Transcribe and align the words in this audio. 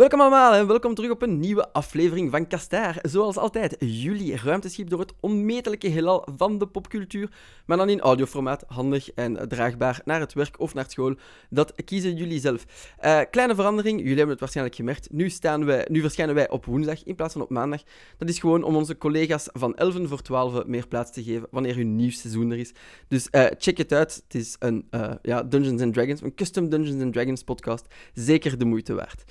Welkom 0.00 0.20
allemaal 0.20 0.54
en 0.54 0.66
welkom 0.66 0.94
terug 0.94 1.10
op 1.10 1.22
een 1.22 1.38
nieuwe 1.38 1.72
aflevering 1.72 2.30
van 2.30 2.46
Kastaar. 2.46 2.98
Zoals 3.02 3.36
altijd, 3.36 3.76
jullie 3.78 4.36
ruimteschip 4.36 4.90
door 4.90 5.00
het 5.00 5.12
onmetelijke 5.20 5.88
heelal 5.88 6.28
van 6.36 6.58
de 6.58 6.66
popcultuur, 6.66 7.30
maar 7.66 7.76
dan 7.76 7.88
in 7.88 8.00
audioformaat, 8.00 8.64
handig 8.66 9.10
en 9.10 9.48
draagbaar 9.48 10.00
naar 10.04 10.20
het 10.20 10.32
werk 10.32 10.60
of 10.60 10.74
naar 10.74 10.84
school. 10.88 11.14
Dat 11.50 11.74
kiezen 11.84 12.16
jullie 12.16 12.40
zelf. 12.40 12.64
Uh, 13.04 13.20
kleine 13.30 13.54
verandering, 13.54 13.98
jullie 13.98 14.16
hebben 14.16 14.30
het 14.30 14.40
waarschijnlijk 14.40 14.76
gemerkt. 14.76 15.08
Nu, 15.12 15.30
staan 15.30 15.64
wij, 15.64 15.86
nu 15.90 16.00
verschijnen 16.00 16.34
wij 16.34 16.50
op 16.50 16.64
woensdag 16.64 17.04
in 17.04 17.14
plaats 17.14 17.32
van 17.32 17.42
op 17.42 17.50
maandag. 17.50 17.82
Dat 18.18 18.28
is 18.28 18.38
gewoon 18.38 18.62
om 18.62 18.76
onze 18.76 18.98
collega's 18.98 19.48
van 19.52 19.76
11 19.76 19.96
voor 20.02 20.22
12 20.22 20.66
meer 20.66 20.86
plaats 20.86 21.12
te 21.12 21.22
geven 21.22 21.46
wanneer 21.50 21.76
hun 21.76 21.96
nieuw 21.96 22.10
seizoen 22.10 22.50
er 22.50 22.58
is. 22.58 22.72
Dus 23.08 23.28
uh, 23.30 23.46
check 23.58 23.78
het 23.78 23.92
uit. 23.92 24.22
Het 24.24 24.34
is 24.34 24.56
een 24.58 24.86
uh, 24.90 25.12
ja, 25.22 25.42
Dungeons 25.42 25.82
and 25.82 25.94
Dragons, 25.94 26.22
een 26.22 26.34
custom 26.34 26.68
Dungeons 26.68 27.02
and 27.02 27.12
Dragons 27.12 27.42
podcast. 27.42 27.86
Zeker 28.14 28.58
de 28.58 28.64
moeite 28.64 28.94
waard. 28.94 29.24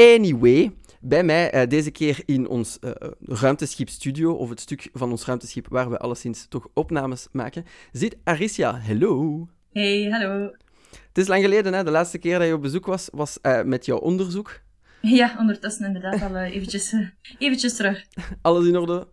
Anyway, 0.00 0.72
bij 1.00 1.24
mij 1.24 1.54
uh, 1.54 1.68
deze 1.68 1.90
keer 1.90 2.22
in 2.24 2.48
ons 2.48 2.78
uh, 2.80 2.90
ruimteschip 3.20 3.88
studio, 3.88 4.32
of 4.32 4.48
het 4.48 4.60
stuk 4.60 4.88
van 4.92 5.10
ons 5.10 5.24
ruimteschip 5.24 5.66
waar 5.68 5.90
we 5.90 5.98
alleszins 5.98 6.46
toch 6.48 6.68
opnames 6.74 7.28
maken, 7.32 7.64
zit 7.92 8.16
Aricia. 8.24 8.78
Hello. 8.78 9.48
Hey, 9.72 10.08
hallo. 10.10 10.52
Het 10.90 11.18
is 11.18 11.26
lang 11.26 11.42
geleden, 11.42 11.72
hè? 11.72 11.84
de 11.84 11.90
laatste 11.90 12.18
keer 12.18 12.38
dat 12.38 12.46
je 12.48 12.54
op 12.54 12.62
bezoek 12.62 12.86
was, 12.86 13.08
was 13.12 13.38
uh, 13.42 13.62
met 13.62 13.86
jouw 13.86 13.98
onderzoek. 13.98 14.60
Ja, 15.02 15.36
ondertussen 15.38 15.86
inderdaad 15.86 16.22
al 16.22 16.36
eventjes, 16.36 16.94
eventjes 17.38 17.76
terug. 17.76 18.04
Alles 18.42 18.66
in 18.66 18.76
orde? 18.76 19.06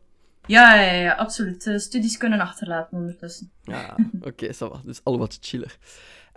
Ja, 0.46 0.76
ja, 0.76 0.92
ja 0.92 1.14
absoluut. 1.14 1.74
studies 1.76 2.18
kunnen 2.18 2.40
achterlaten 2.40 2.98
ondertussen. 2.98 3.52
Ja, 3.64 3.98
oké, 4.20 4.46
okay, 4.60 4.82
dus 4.86 5.04
al 5.04 5.18
wat 5.18 5.38
chiller. 5.42 5.78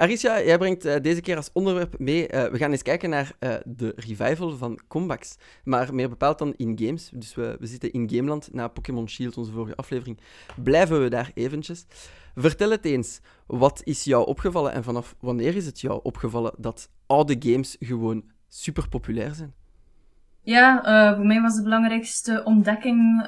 Aricia, 0.00 0.42
jij 0.42 0.58
brengt 0.58 0.86
uh, 0.86 0.94
deze 1.02 1.20
keer 1.20 1.36
als 1.36 1.50
onderwerp 1.52 1.98
mee. 1.98 2.32
Uh, 2.32 2.44
we 2.44 2.58
gaan 2.58 2.70
eens 2.70 2.82
kijken 2.82 3.10
naar 3.10 3.32
uh, 3.40 3.54
de 3.64 3.92
revival 3.96 4.56
van 4.56 4.80
Combax. 4.88 5.36
Maar 5.64 5.94
meer 5.94 6.08
bepaald 6.08 6.38
dan 6.38 6.54
in 6.56 6.78
games. 6.78 7.10
Dus 7.14 7.34
we, 7.34 7.56
we 7.58 7.66
zitten 7.66 7.92
in 7.92 8.10
Gameland 8.10 8.48
na 8.52 8.68
Pokémon 8.68 9.08
Shield, 9.08 9.36
onze 9.36 9.52
vorige 9.52 9.76
aflevering. 9.76 10.18
Blijven 10.62 11.02
we 11.02 11.08
daar 11.08 11.30
eventjes. 11.34 11.86
Vertel 12.34 12.70
het 12.70 12.84
eens. 12.84 13.20
Wat 13.46 13.80
is 13.84 14.04
jou 14.04 14.26
opgevallen 14.26 14.72
en 14.72 14.84
vanaf 14.84 15.16
wanneer 15.20 15.56
is 15.56 15.66
het 15.66 15.80
jou 15.80 16.00
opgevallen 16.02 16.52
dat 16.58 16.90
oude 17.06 17.36
games 17.38 17.76
gewoon 17.80 18.24
super 18.48 18.88
populair 18.88 19.34
zijn? 19.34 19.54
Ja, 20.42 21.14
voor 21.16 21.26
mij 21.26 21.40
was 21.40 21.56
de 21.56 21.62
belangrijkste 21.62 22.44
ontdekking 22.44 23.26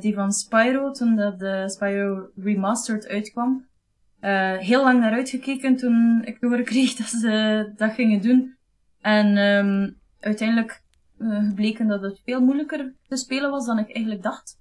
die 0.00 0.14
van 0.14 0.32
Spyro, 0.32 0.90
toen 0.90 1.16
dat 1.16 1.38
de 1.38 1.64
Spyro 1.66 2.28
Remastered 2.36 3.08
uitkwam 3.08 3.70
uh, 4.22 4.56
heel 4.56 4.84
lang 4.84 5.00
naar 5.00 5.12
uitgekeken 5.12 5.76
toen 5.76 6.22
ik 6.24 6.38
te 6.38 6.46
horen 6.46 6.64
kreeg 6.64 6.94
dat 7.00 7.06
ze 7.06 7.72
dat 7.76 7.92
gingen 7.92 8.20
doen. 8.20 8.56
En 9.00 9.36
um, 9.36 9.96
uiteindelijk 10.20 10.82
uh, 11.18 11.52
bleken 11.54 11.86
dat 11.86 12.02
het 12.02 12.20
veel 12.24 12.40
moeilijker 12.40 12.92
te 13.08 13.16
spelen 13.16 13.50
was 13.50 13.66
dan 13.66 13.78
ik 13.78 13.94
eigenlijk 13.94 14.22
dacht. 14.22 14.58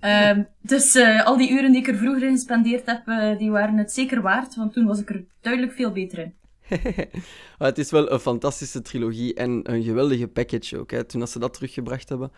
um, 0.00 0.46
dus 0.72 0.96
uh, 0.96 1.24
al 1.26 1.36
die 1.36 1.50
uren 1.50 1.72
die 1.72 1.80
ik 1.80 1.88
er 1.88 1.96
vroeger 1.96 2.22
in 2.22 2.34
gespendeerd 2.34 2.86
heb, 2.86 3.36
die 3.38 3.50
waren 3.50 3.76
het 3.76 3.92
zeker 3.92 4.22
waard, 4.22 4.54
want 4.54 4.72
toen 4.72 4.86
was 4.86 5.00
ik 5.00 5.10
er 5.10 5.24
duidelijk 5.40 5.72
veel 5.72 5.92
beter 5.92 6.18
in. 6.18 6.34
het 7.58 7.78
is 7.78 7.90
wel 7.90 8.12
een 8.12 8.20
fantastische 8.20 8.82
trilogie 8.82 9.34
en 9.34 9.60
een 9.62 9.82
geweldige 9.82 10.28
package 10.28 10.78
ook. 10.78 10.90
Hè. 10.90 11.04
Toen 11.04 11.26
ze 11.26 11.38
dat 11.38 11.54
teruggebracht 11.54 12.08
hebben, 12.08 12.32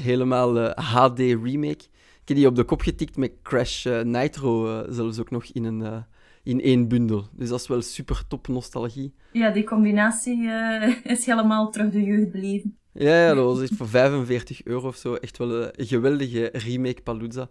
helemaal 0.00 0.58
HD 0.68 1.18
remake. 1.18 1.84
Ik 2.24 2.30
heb 2.30 2.38
die 2.38 2.46
op 2.46 2.56
de 2.56 2.64
kop 2.64 2.80
getikt 2.80 3.16
met 3.16 3.32
Crash 3.42 3.86
uh, 3.86 4.00
Nitro, 4.00 4.66
uh, 4.68 4.92
zelfs 4.92 5.20
ook 5.20 5.30
nog 5.30 5.44
in, 5.44 5.64
een, 5.64 5.80
uh, 5.80 5.96
in 6.42 6.60
één 6.60 6.88
bundel. 6.88 7.26
Dus 7.32 7.48
dat 7.48 7.60
is 7.60 7.66
wel 7.66 7.82
super 7.82 8.22
top 8.28 8.48
nostalgie. 8.48 9.14
Ja, 9.32 9.50
die 9.50 9.64
combinatie 9.64 10.48
is 11.14 11.26
helemaal 11.26 11.70
terug 11.70 11.90
de 11.90 12.02
jeugd 12.02 12.30
beleven. 12.30 12.76
Ja, 12.92 13.26
ja, 13.26 13.34
dat 13.34 13.44
was 13.44 13.62
echt 13.62 13.74
voor 13.74 13.88
45 13.88 14.64
euro 14.64 14.88
of 14.88 14.96
zo. 14.96 15.14
Echt 15.14 15.38
wel 15.38 15.50
een 15.50 15.72
geweldige 15.76 16.50
remake 16.52 17.02
Palooza. 17.02 17.48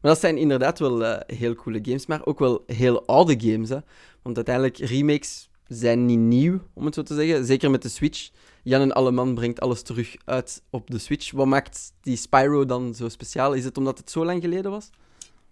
Maar 0.00 0.10
dat 0.10 0.20
zijn 0.20 0.38
inderdaad 0.38 0.78
wel 0.78 1.22
heel 1.26 1.54
coole 1.54 1.78
games, 1.82 2.06
maar 2.06 2.26
ook 2.26 2.38
wel 2.38 2.62
heel 2.66 3.06
oude 3.06 3.40
games. 3.40 3.68
Hè? 3.68 3.78
Want 4.22 4.36
uiteindelijk, 4.36 4.76
remakes 4.78 5.48
zijn 5.68 6.06
niet 6.06 6.18
nieuw, 6.18 6.60
om 6.74 6.84
het 6.84 6.94
zo 6.94 7.02
te 7.02 7.14
zeggen. 7.14 7.44
Zeker 7.44 7.70
met 7.70 7.82
de 7.82 7.88
Switch. 7.88 8.30
Jan 8.62 8.80
en 8.80 8.92
Alleman 8.92 9.34
brengt 9.34 9.60
alles 9.60 9.82
terug 9.82 10.16
uit 10.24 10.62
op 10.70 10.90
de 10.90 10.98
Switch. 10.98 11.30
Wat 11.30 11.46
maakt 11.46 11.92
die 12.00 12.16
Spyro 12.16 12.64
dan 12.64 12.94
zo 12.94 13.08
speciaal? 13.08 13.52
Is 13.52 13.64
het 13.64 13.78
omdat 13.78 13.98
het 13.98 14.10
zo 14.10 14.24
lang 14.24 14.42
geleden 14.42 14.70
was? 14.70 14.90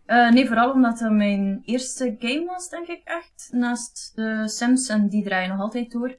Uh, 0.06 0.30
nee, 0.30 0.46
vooral 0.46 0.72
omdat 0.72 1.00
het 1.00 1.12
mijn 1.12 1.62
eerste 1.64 2.16
game 2.18 2.44
was, 2.44 2.68
denk 2.68 2.86
ik 2.86 3.00
echt. 3.04 3.48
Naast 3.50 4.12
de 4.14 4.42
Sims, 4.48 4.88
en 4.88 5.08
die 5.08 5.24
draaien 5.24 5.48
nog 5.48 5.60
altijd 5.60 5.90
door. 5.90 6.16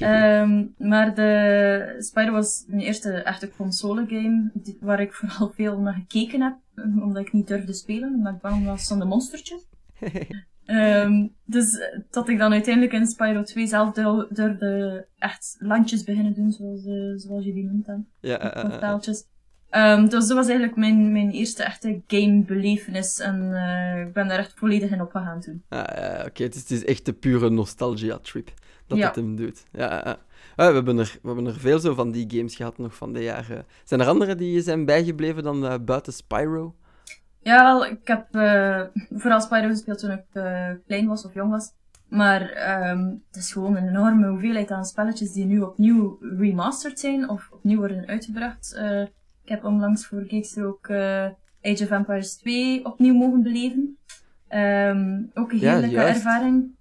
um, 0.00 0.74
maar 0.90 1.14
de 1.14 1.96
Spyro 1.98 2.32
was 2.32 2.64
mijn 2.66 2.82
eerste 2.82 3.12
echte 3.12 3.50
console 3.56 4.06
game, 4.08 4.50
waar 4.80 5.00
ik 5.00 5.12
vooral 5.12 5.52
veel 5.54 5.78
naar 5.78 5.94
gekeken 5.94 6.40
heb, 6.40 6.56
omdat 7.02 7.26
ik 7.26 7.32
niet 7.32 7.46
durfde 7.46 7.72
spelen, 7.72 8.14
omdat 8.14 8.34
ik 8.34 8.40
bang 8.40 8.64
was 8.64 8.88
van 8.88 8.98
de 8.98 9.04
monstertjes. 9.04 9.66
Um, 10.66 11.34
dus 11.44 11.80
tot 12.10 12.28
ik 12.28 12.38
dan 12.38 12.52
uiteindelijk 12.52 12.94
in 12.94 13.06
Spyro 13.06 13.42
2 13.42 13.66
zelf 13.66 13.92
durfde 14.28 15.06
echt 15.18 15.56
landjes 15.58 16.04
beginnen 16.04 16.34
doen, 16.34 16.52
zoals, 16.52 16.84
uh, 16.84 17.12
zoals 17.16 17.44
je 17.44 17.52
die 17.52 17.64
noemt 17.64 17.86
dan. 17.86 18.06
Ja, 18.20 18.56
uh, 18.56 18.62
portaaltjes. 18.62 19.24
Um, 19.70 20.08
dus 20.08 20.26
dat 20.26 20.36
was 20.36 20.46
eigenlijk 20.46 20.76
mijn, 20.76 21.12
mijn 21.12 21.30
eerste 21.30 21.62
echte 21.62 22.00
gamebelevenis 22.06 23.18
en 23.18 23.40
uh, 23.40 24.06
ik 24.06 24.12
ben 24.12 24.28
daar 24.28 24.38
echt 24.38 24.52
volledig 24.56 24.90
in 24.90 25.00
opgegaan 25.00 25.40
toen. 25.40 25.62
Ah, 25.68 25.84
ja, 25.96 26.14
oké, 26.18 26.26
okay. 26.26 26.46
het, 26.46 26.54
het, 26.54 26.70
is 26.70 26.84
echt 26.84 27.04
de 27.04 27.12
pure 27.12 27.50
nostalgia-trip 27.50 28.52
dat 28.86 28.98
ja. 28.98 29.06
het 29.06 29.16
hem 29.16 29.36
doet. 29.36 29.64
Ja, 29.72 30.18
ah, 30.56 30.68
we, 30.68 30.74
hebben 30.74 30.98
er, 30.98 31.18
we 31.22 31.26
hebben 31.28 31.46
er 31.46 31.60
veel 31.60 31.78
zo 31.78 31.94
van 31.94 32.10
die 32.10 32.30
games 32.30 32.56
gehad 32.56 32.78
nog 32.78 32.94
van 32.94 33.12
de 33.12 33.22
jaren. 33.22 33.66
Zijn 33.84 34.00
er 34.00 34.06
andere 34.06 34.34
die 34.34 34.62
zijn 34.62 34.84
bijgebleven 34.84 35.42
dan 35.42 35.84
buiten 35.84 36.12
Spyro? 36.12 36.74
Ja, 37.44 37.64
wel, 37.64 37.86
ik 37.86 38.08
heb 38.08 38.26
uh, 38.32 38.80
vooral 39.10 39.40
Spyro 39.40 39.68
gespeeld 39.68 39.98
toen 39.98 40.10
ik 40.10 40.24
uh, 40.32 40.70
klein 40.86 41.06
was 41.06 41.24
of 41.24 41.34
jong 41.34 41.50
was. 41.50 41.72
Maar 42.08 42.40
um, 42.90 43.22
het 43.26 43.36
is 43.36 43.52
gewoon 43.52 43.76
een 43.76 43.88
enorme 43.88 44.28
hoeveelheid 44.28 44.70
aan 44.70 44.84
spelletjes 44.84 45.32
die 45.32 45.44
nu 45.44 45.60
opnieuw 45.60 46.18
remastered 46.20 47.00
zijn 47.00 47.28
of 47.28 47.48
opnieuw 47.52 47.78
worden 47.78 48.06
uitgebracht. 48.06 48.74
Uh, 48.76 49.00
ik 49.42 49.48
heb 49.48 49.64
onlangs 49.64 50.06
voor 50.06 50.24
Geekster 50.26 50.66
ook 50.66 50.90
Age 50.90 51.84
of 51.84 51.90
Empires 51.90 52.36
2 52.36 52.84
opnieuw 52.84 53.14
mogen 53.14 53.42
beleven. 53.42 53.98
Um, 54.48 55.30
ook 55.34 55.52
een 55.52 55.58
heerlijke 55.58 55.96
ja, 55.96 56.06
ervaring. 56.06 56.74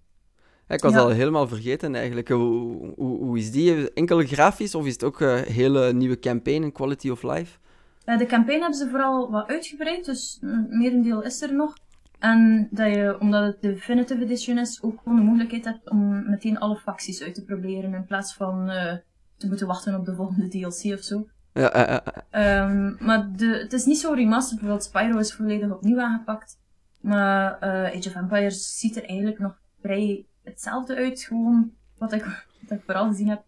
Ja, 0.68 0.76
ik 0.76 0.82
was 0.82 0.94
ja. 0.94 1.00
al 1.00 1.10
helemaal 1.10 1.48
vergeten 1.48 1.96
eigenlijk. 1.96 2.28
Hoe, 2.28 2.94
hoe, 2.96 3.18
hoe, 3.18 3.38
is 3.38 3.52
die? 3.52 3.94
Enkel 3.94 4.20
grafisch 4.20 4.76
of 4.76 4.86
is 4.86 4.94
het 4.94 5.04
ook 5.04 5.20
een 5.20 5.44
hele 5.44 5.94
nieuwe 5.94 6.20
campaign 6.20 6.64
en 6.64 6.72
quality 6.72 7.10
of 7.10 7.24
life? 7.24 7.58
Uh, 8.06 8.18
de 8.18 8.26
campaign 8.26 8.62
hebben 8.62 8.80
ze 8.80 8.90
vooral 8.90 9.32
wat 9.32 9.48
uitgebreid, 9.48 10.06
dus 10.06 10.38
merendeel 10.70 11.22
is 11.22 11.42
er 11.42 11.54
nog. 11.54 11.74
En 12.20 12.68
dat 12.72 12.94
je, 12.94 13.18
omdat 13.20 13.44
het 13.44 13.62
de 13.62 13.74
Definitive 13.74 14.24
Edition 14.24 14.58
is, 14.58 14.82
ook 14.82 15.00
gewoon 15.04 15.18
de 15.18 15.24
mogelijkheid 15.24 15.66
hebt 15.66 15.90
om 15.90 16.30
meteen 16.30 16.60
alle 16.60 16.78
facties 16.78 17.24
uit 17.24 17.36
te 17.36 17.44
proberen, 17.44 17.94
in 17.94 18.06
plaats 18.06 18.34
van 18.34 18.70
uh, 18.70 18.94
te 19.38 19.48
moeten 19.48 19.68
wachten 19.68 19.96
op 19.96 20.06
de 20.06 20.16
volgende 20.16 20.48
DLC 20.48 20.94
of 20.94 21.04
zo. 21.04 21.28
Ja, 21.54 22.04
uh, 22.32 22.70
um, 22.70 22.98
maar 23.00 23.32
de, 23.36 23.46
het 23.46 23.74
is 23.74 23.86
niet 23.86 24.00
zo 24.00 24.14
remastered, 24.14 24.60
bijvoorbeeld 24.60 24.90
Spyro 24.90 25.18
is 25.18 25.34
volledig 25.34 25.72
opnieuw 25.72 26.00
aangepakt. 26.00 26.58
Maar 27.02 27.60
Age 27.60 28.08
of 28.10 28.16
Empires 28.16 28.80
ziet 28.80 28.96
er 28.96 29.06
eigenlijk 29.06 29.40
nog 29.40 29.60
vrij 29.82 30.26
hetzelfde 30.44 30.96
uit, 30.96 31.22
gewoon 31.22 31.72
wat 31.98 32.14
ik, 32.14 32.24
wat 32.62 32.78
ik 32.78 32.84
vooral 32.86 33.08
gezien 33.08 33.30
heb 33.30 33.44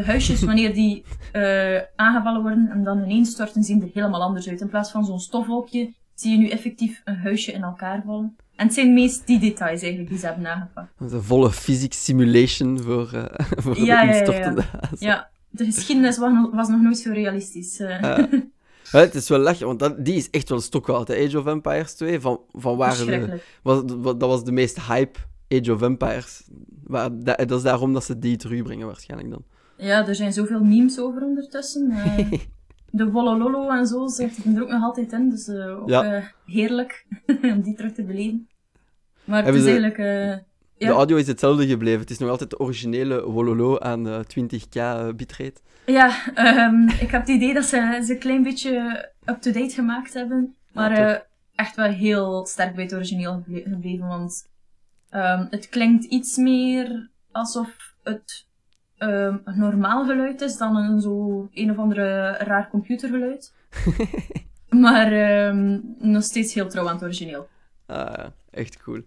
de 0.00 0.06
huisjes, 0.06 0.42
wanneer 0.50 0.74
die 0.74 1.04
uh, 1.32 1.80
aangevallen 1.96 2.42
worden 2.42 2.68
en 2.70 2.84
dan 2.84 3.02
ineens 3.02 3.30
storten, 3.30 3.62
zien 3.62 3.82
er 3.82 3.88
helemaal 3.94 4.22
anders 4.22 4.48
uit. 4.48 4.60
In 4.60 4.68
plaats 4.68 4.90
van 4.90 5.04
zo'n 5.04 5.20
stofwolkje 5.20 5.92
zie 6.14 6.30
je 6.30 6.38
nu 6.38 6.48
effectief 6.48 7.00
een 7.04 7.16
huisje 7.16 7.52
in 7.52 7.62
elkaar 7.62 8.02
vallen. 8.06 8.36
En 8.56 8.66
het 8.66 8.74
zijn 8.74 8.94
meest 8.94 9.26
die 9.26 9.38
details 9.38 9.80
eigenlijk 9.80 10.10
die 10.10 10.18
ze 10.18 10.26
hebben 10.26 10.44
nagepakt. 10.44 10.92
Een 10.98 11.22
volle 11.22 11.50
physics 11.50 12.04
simulation 12.04 12.80
voor, 12.80 13.10
uh, 13.14 13.24
voor 13.62 13.78
ja, 13.78 14.06
de 14.06 14.18
instortende 14.18 14.60
ja, 14.60 14.80
ja. 14.80 14.96
ja, 14.98 15.30
de 15.48 15.64
geschiedenis 15.64 16.18
was 16.18 16.32
nog, 16.32 16.50
was 16.54 16.68
nog 16.68 16.80
nooit 16.80 16.98
zo 16.98 17.12
realistisch. 17.12 17.80
Uh. 17.80 18.00
Ja, 18.00 18.28
het 19.06 19.14
is 19.14 19.28
wel 19.28 19.38
lachen, 19.38 19.66
want 19.66 19.78
dat, 19.78 20.04
die 20.04 20.14
is 20.14 20.30
echt 20.30 20.48
wel 20.48 20.60
stokoud, 20.60 21.10
Age 21.10 21.38
of 21.38 21.46
Empires 21.46 21.94
2. 21.94 22.20
Van, 22.20 22.40
van 22.52 22.76
waar 22.76 22.96
de, 22.96 23.40
was, 23.62 23.82
dat 24.02 24.20
was 24.20 24.44
de 24.44 24.52
meest 24.52 24.80
hype 24.80 25.18
Age 25.48 25.72
of 25.72 25.82
Empires. 25.82 26.42
Waar, 26.84 27.10
dat, 27.18 27.38
dat 27.38 27.50
is 27.50 27.62
daarom 27.62 27.92
dat 27.92 28.04
ze 28.04 28.18
die 28.18 28.36
terugbrengen 28.36 28.86
waarschijnlijk 28.86 29.30
dan. 29.30 29.44
Ja, 29.80 30.06
er 30.06 30.14
zijn 30.14 30.32
zoveel 30.32 30.64
memes 30.64 30.98
over 30.98 31.22
ondertussen. 31.22 31.90
Uh, 31.90 32.32
de 32.90 33.10
Wolololo 33.10 33.68
en 33.68 33.86
zo 33.86 34.06
zitten 34.06 34.56
er 34.56 34.62
ook 34.62 34.70
nog 34.70 34.82
altijd 34.82 35.12
in. 35.12 35.30
Dus 35.30 35.48
uh, 35.48 35.80
ook 35.80 35.88
ja. 35.88 36.16
uh, 36.16 36.24
heerlijk 36.46 37.06
om 37.54 37.60
die 37.60 37.74
terug 37.74 37.92
te 37.92 38.02
beleven. 38.02 38.48
Maar 39.24 39.44
het 39.44 39.54
is 39.54 39.62
ze... 39.62 39.70
eigenlijk... 39.70 39.98
Ja. 40.76 40.86
De 40.86 40.92
audio 40.92 41.16
is 41.16 41.26
hetzelfde 41.26 41.66
gebleven. 41.66 42.00
Het 42.00 42.10
is 42.10 42.18
nog 42.18 42.30
altijd 42.30 42.50
de 42.50 42.58
originele 42.58 43.22
Wololo 43.22 43.78
aan 43.78 44.24
20k 44.24 44.80
bitrate. 45.16 45.60
Ja, 45.86 46.12
um, 46.66 46.88
ik 47.04 47.10
heb 47.10 47.20
het 47.20 47.28
idee 47.28 47.54
dat 47.54 47.64
ze 47.64 48.00
ze 48.04 48.12
een 48.12 48.18
klein 48.18 48.42
beetje 48.42 49.08
up-to-date 49.24 49.74
gemaakt 49.74 50.14
hebben. 50.14 50.54
Maar 50.72 51.00
ja, 51.00 51.26
echt 51.54 51.76
wel 51.76 51.90
heel 51.90 52.46
sterk 52.46 52.74
bij 52.74 52.84
het 52.84 52.94
origineel 52.94 53.42
gebleven. 53.46 54.06
Want 54.06 54.48
um, 55.10 55.46
het 55.50 55.68
klinkt 55.68 56.04
iets 56.04 56.36
meer 56.36 57.10
alsof 57.30 57.94
het 58.02 58.46
een 59.00 59.58
normaal 59.58 60.04
geluid 60.04 60.40
is 60.40 60.56
dan 60.56 60.76
een 60.76 61.00
zo 61.00 61.48
een 61.52 61.70
of 61.70 61.78
andere 61.78 62.30
raar 62.30 62.68
computergeluid. 62.70 63.54
maar 64.84 65.12
ehm, 65.12 65.78
nog 65.98 66.22
steeds 66.22 66.54
heel 66.54 66.68
trouw 66.68 66.88
aan 66.88 66.94
het 66.94 67.02
origineel. 67.02 67.48
Ah, 67.86 68.26
echt 68.50 68.82
cool. 68.82 69.00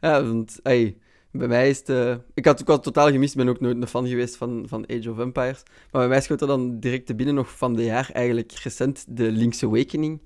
Ja, 0.00 0.24
want 0.24 0.60
hey, 0.62 0.96
bij 1.30 1.48
mij 1.48 1.68
is 1.68 1.78
het... 1.78 1.88
eh, 1.88 2.14
ik, 2.34 2.44
had, 2.44 2.60
ik 2.60 2.66
had 2.68 2.82
totaal 2.82 3.10
gemist, 3.10 3.32
ik 3.32 3.38
ben 3.38 3.48
ook 3.48 3.60
nooit 3.60 3.76
een 3.76 3.86
fan 3.86 4.08
geweest 4.08 4.36
van, 4.36 4.64
van 4.68 4.84
Age 4.90 5.10
of 5.10 5.18
Empires. 5.18 5.62
Maar 5.64 6.00
bij 6.00 6.08
mij 6.08 6.20
schoot 6.20 6.40
er 6.40 6.46
dan 6.46 6.80
direct 6.80 7.06
te 7.06 7.14
binnen 7.14 7.34
nog 7.34 7.56
van 7.56 7.74
de 7.74 7.84
jaar 7.84 8.10
eigenlijk 8.12 8.52
recent 8.52 9.04
de 9.08 9.30
Link's 9.30 9.62
Awakening 9.62 10.20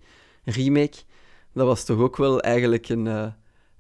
remake. 0.45 0.97
Dat 1.53 1.67
was 1.67 1.85
toch 1.85 1.99
ook 1.99 2.17
wel 2.17 2.41
eigenlijk 2.41 2.89
een, 2.89 3.07
eh, 3.07 3.27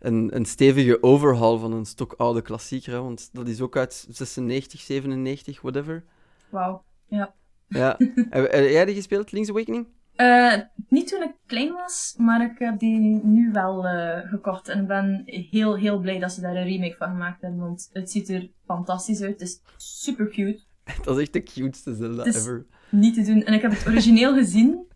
een, 0.00 0.37
een 0.37 0.44
stevige 0.44 1.02
overhaul 1.02 1.58
van 1.58 1.73
een 1.73 1.87
stokoude 1.87 2.43
klassieker. 2.43 2.93
Hè? 2.93 3.02
Want 3.02 3.29
dat 3.32 3.49
is 3.49 3.61
ook 3.61 3.76
uit 3.76 4.06
96, 4.08 4.81
97, 4.81 5.61
whatever. 5.61 6.05
Wauw. 6.49 6.85
Ja. 7.06 7.35
Ja. 7.69 7.94
heb, 8.31 8.52
heb 8.52 8.69
jij 8.69 8.85
die 8.85 8.94
gespeeld, 8.94 9.32
Link's 9.32 9.50
Awakening? 9.50 9.87
Eh, 10.20 10.55
niet 10.88 11.08
toen 11.08 11.23
ik 11.23 11.35
klein 11.47 11.73
was, 11.73 12.14
maar 12.19 12.50
ik 12.50 12.58
heb 12.58 12.79
die 12.79 13.20
nu 13.25 13.50
wel 13.52 13.87
eh, 13.87 14.29
gekocht. 14.29 14.69
En 14.69 14.81
ik 14.81 14.87
ben 14.87 15.23
heel, 15.25 15.76
heel 15.76 15.99
blij 15.99 16.19
dat 16.19 16.32
ze 16.32 16.41
daar 16.41 16.56
een 16.56 16.69
remake 16.69 16.97
van 16.97 17.08
gemaakt 17.08 17.41
hebben. 17.41 17.61
Want 17.61 17.91
het 17.93 18.11
ziet 18.11 18.29
er 18.29 18.50
fantastisch 18.67 19.20
uit. 19.20 19.41
Het 19.41 19.49
is 19.49 19.61
super 19.76 20.29
cute. 20.29 20.62
Dat 21.05 21.17
is 21.17 21.23
echt 21.23 21.32
de 21.32 21.43
cuteste 21.43 21.94
Zelda 21.94 22.25
ever. 22.25 22.67
Niet 22.88 23.14
te 23.14 23.23
doen. 23.23 23.44
En 23.44 23.55
ik 23.55 23.62
heb 23.62 23.70
het 23.70 23.87
origineel 23.87 24.35
gezien. 24.35 24.87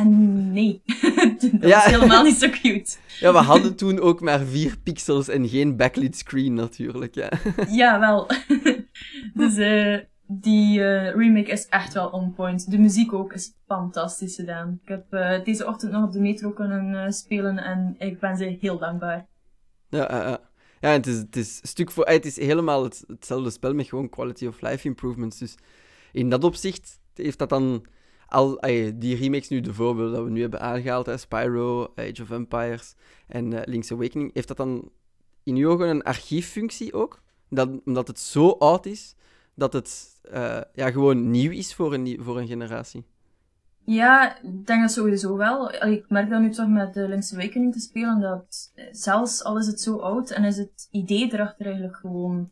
En 0.00 0.52
nee, 0.52 0.82
dat 1.52 1.70
Ja. 1.70 1.84
is 1.84 1.90
helemaal 1.90 2.22
niet 2.24 2.36
zo 2.36 2.48
cute. 2.50 2.96
Ja, 3.20 3.32
we 3.32 3.38
hadden 3.38 3.76
toen 3.76 4.00
ook 4.00 4.20
maar 4.20 4.40
vier 4.40 4.78
pixels 4.82 5.28
en 5.28 5.48
geen 5.48 5.76
backlit 5.76 6.16
screen 6.16 6.54
natuurlijk. 6.54 7.14
Ja. 7.14 7.28
Ja, 7.68 8.00
wel. 8.00 8.26
dus 9.40 9.56
eh, 9.56 9.98
die 10.26 10.84
eh, 10.84 11.14
remake 11.14 11.50
is 11.50 11.66
echt 11.68 11.92
wel 11.94 12.08
on 12.08 12.34
point. 12.34 12.70
De 12.70 12.78
muziek 12.78 13.12
ook 13.12 13.32
is 13.32 13.52
fantastisch 13.66 14.34
gedaan. 14.34 14.78
Ik 14.82 14.88
heb 14.88 15.12
eh, 15.12 15.44
deze 15.44 15.66
ochtend 15.66 15.92
nog 15.92 16.04
op 16.04 16.12
de 16.12 16.20
metro 16.20 16.50
kunnen 16.50 17.12
spelen 17.12 17.58
en 17.58 17.94
ik 17.98 18.20
ben 18.20 18.36
ze 18.36 18.56
heel 18.60 18.78
dankbaar. 18.78 19.26
Ja, 19.88 20.08
ja, 20.10 20.38
ja. 20.80 20.88
het 20.88 21.06
is, 21.06 21.16
het 21.16 21.36
is 21.36 21.60
stuk 21.62 21.90
voor... 21.90 22.06
Het 22.06 22.24
is 22.24 22.36
helemaal 22.36 22.82
het, 22.84 23.04
hetzelfde 23.06 23.50
spel 23.50 23.74
met 23.74 23.86
gewoon 23.88 24.08
quality 24.08 24.46
of 24.46 24.60
life 24.60 24.86
improvements. 24.88 25.38
Dus 25.38 25.54
in 26.12 26.28
dat 26.28 26.44
opzicht 26.44 26.98
heeft 27.14 27.38
dat 27.38 27.48
dan... 27.48 27.84
Al, 28.34 28.60
die 28.94 29.16
remakes 29.16 29.48
nu, 29.48 29.60
de 29.60 29.74
voorbeelden 29.74 30.14
dat 30.14 30.24
we 30.24 30.30
nu 30.30 30.40
hebben 30.40 30.60
aangehaald, 30.60 31.06
hè, 31.06 31.16
Spyro, 31.16 31.92
Age 31.96 32.22
of 32.22 32.30
Empires 32.30 32.94
en 33.28 33.52
eh, 33.52 33.60
Link's 33.64 33.92
Awakening, 33.92 34.30
heeft 34.34 34.48
dat 34.48 34.56
dan 34.56 34.90
in 35.42 35.56
uw 35.56 35.70
ogen 35.70 35.88
een 35.88 36.02
archieffunctie 36.02 36.92
ook? 36.92 37.22
Dat, 37.48 37.68
omdat 37.84 38.08
het 38.08 38.18
zo 38.18 38.48
oud 38.50 38.86
is, 38.86 39.16
dat 39.54 39.72
het 39.72 40.20
eh, 40.22 40.60
ja, 40.74 40.90
gewoon 40.90 41.30
nieuw 41.30 41.50
is 41.50 41.74
voor 41.74 41.94
een, 41.94 42.18
voor 42.20 42.38
een 42.38 42.46
generatie. 42.46 43.04
Ja, 43.84 44.42
ik 44.42 44.66
denk 44.66 44.80
dat 44.80 44.90
sowieso 44.90 45.36
wel. 45.36 45.72
Ik 45.72 46.04
merk 46.08 46.30
dat 46.30 46.40
nu 46.40 46.50
toch 46.50 46.68
met 46.68 46.94
de 46.94 47.08
Link's 47.08 47.32
Awakening 47.32 47.72
te 47.72 47.80
spelen, 47.80 48.20
dat 48.20 48.72
zelfs 48.90 49.44
al 49.44 49.58
is 49.58 49.66
het 49.66 49.80
zo 49.80 49.96
oud 49.96 50.30
en 50.30 50.44
is 50.44 50.56
het 50.56 50.88
idee 50.90 51.32
erachter 51.32 51.66
eigenlijk 51.66 51.96
gewoon 51.96 52.50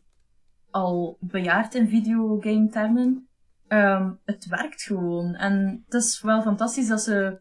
al 0.71 1.17
bejaard 1.19 1.75
in 1.75 1.87
videogame 1.87 2.69
termen, 2.69 3.27
ehm, 3.73 4.11
het 4.25 4.45
werkt 4.45 4.81
gewoon. 4.81 5.35
En 5.35 5.83
het 5.85 5.93
is 5.93 6.21
wel 6.21 6.41
fantastisch 6.41 6.87
dat 6.87 7.01
ze 7.01 7.39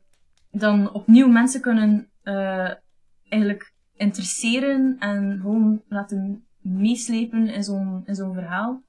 dan 0.51 0.93
opnieuw 0.93 1.29
mensen 1.29 1.61
kunnen 1.61 2.11
eh, 2.23 2.71
eigenlijk 3.29 3.75
interesseren 3.97 4.97
en 4.99 5.39
gewoon 5.41 5.83
laten 5.89 6.47
meeslepen 6.59 7.49
in 7.49 7.65
zo'n 7.65 8.03
in 8.07 8.15
zo'n 8.15 8.35
verhaal. 8.35 8.83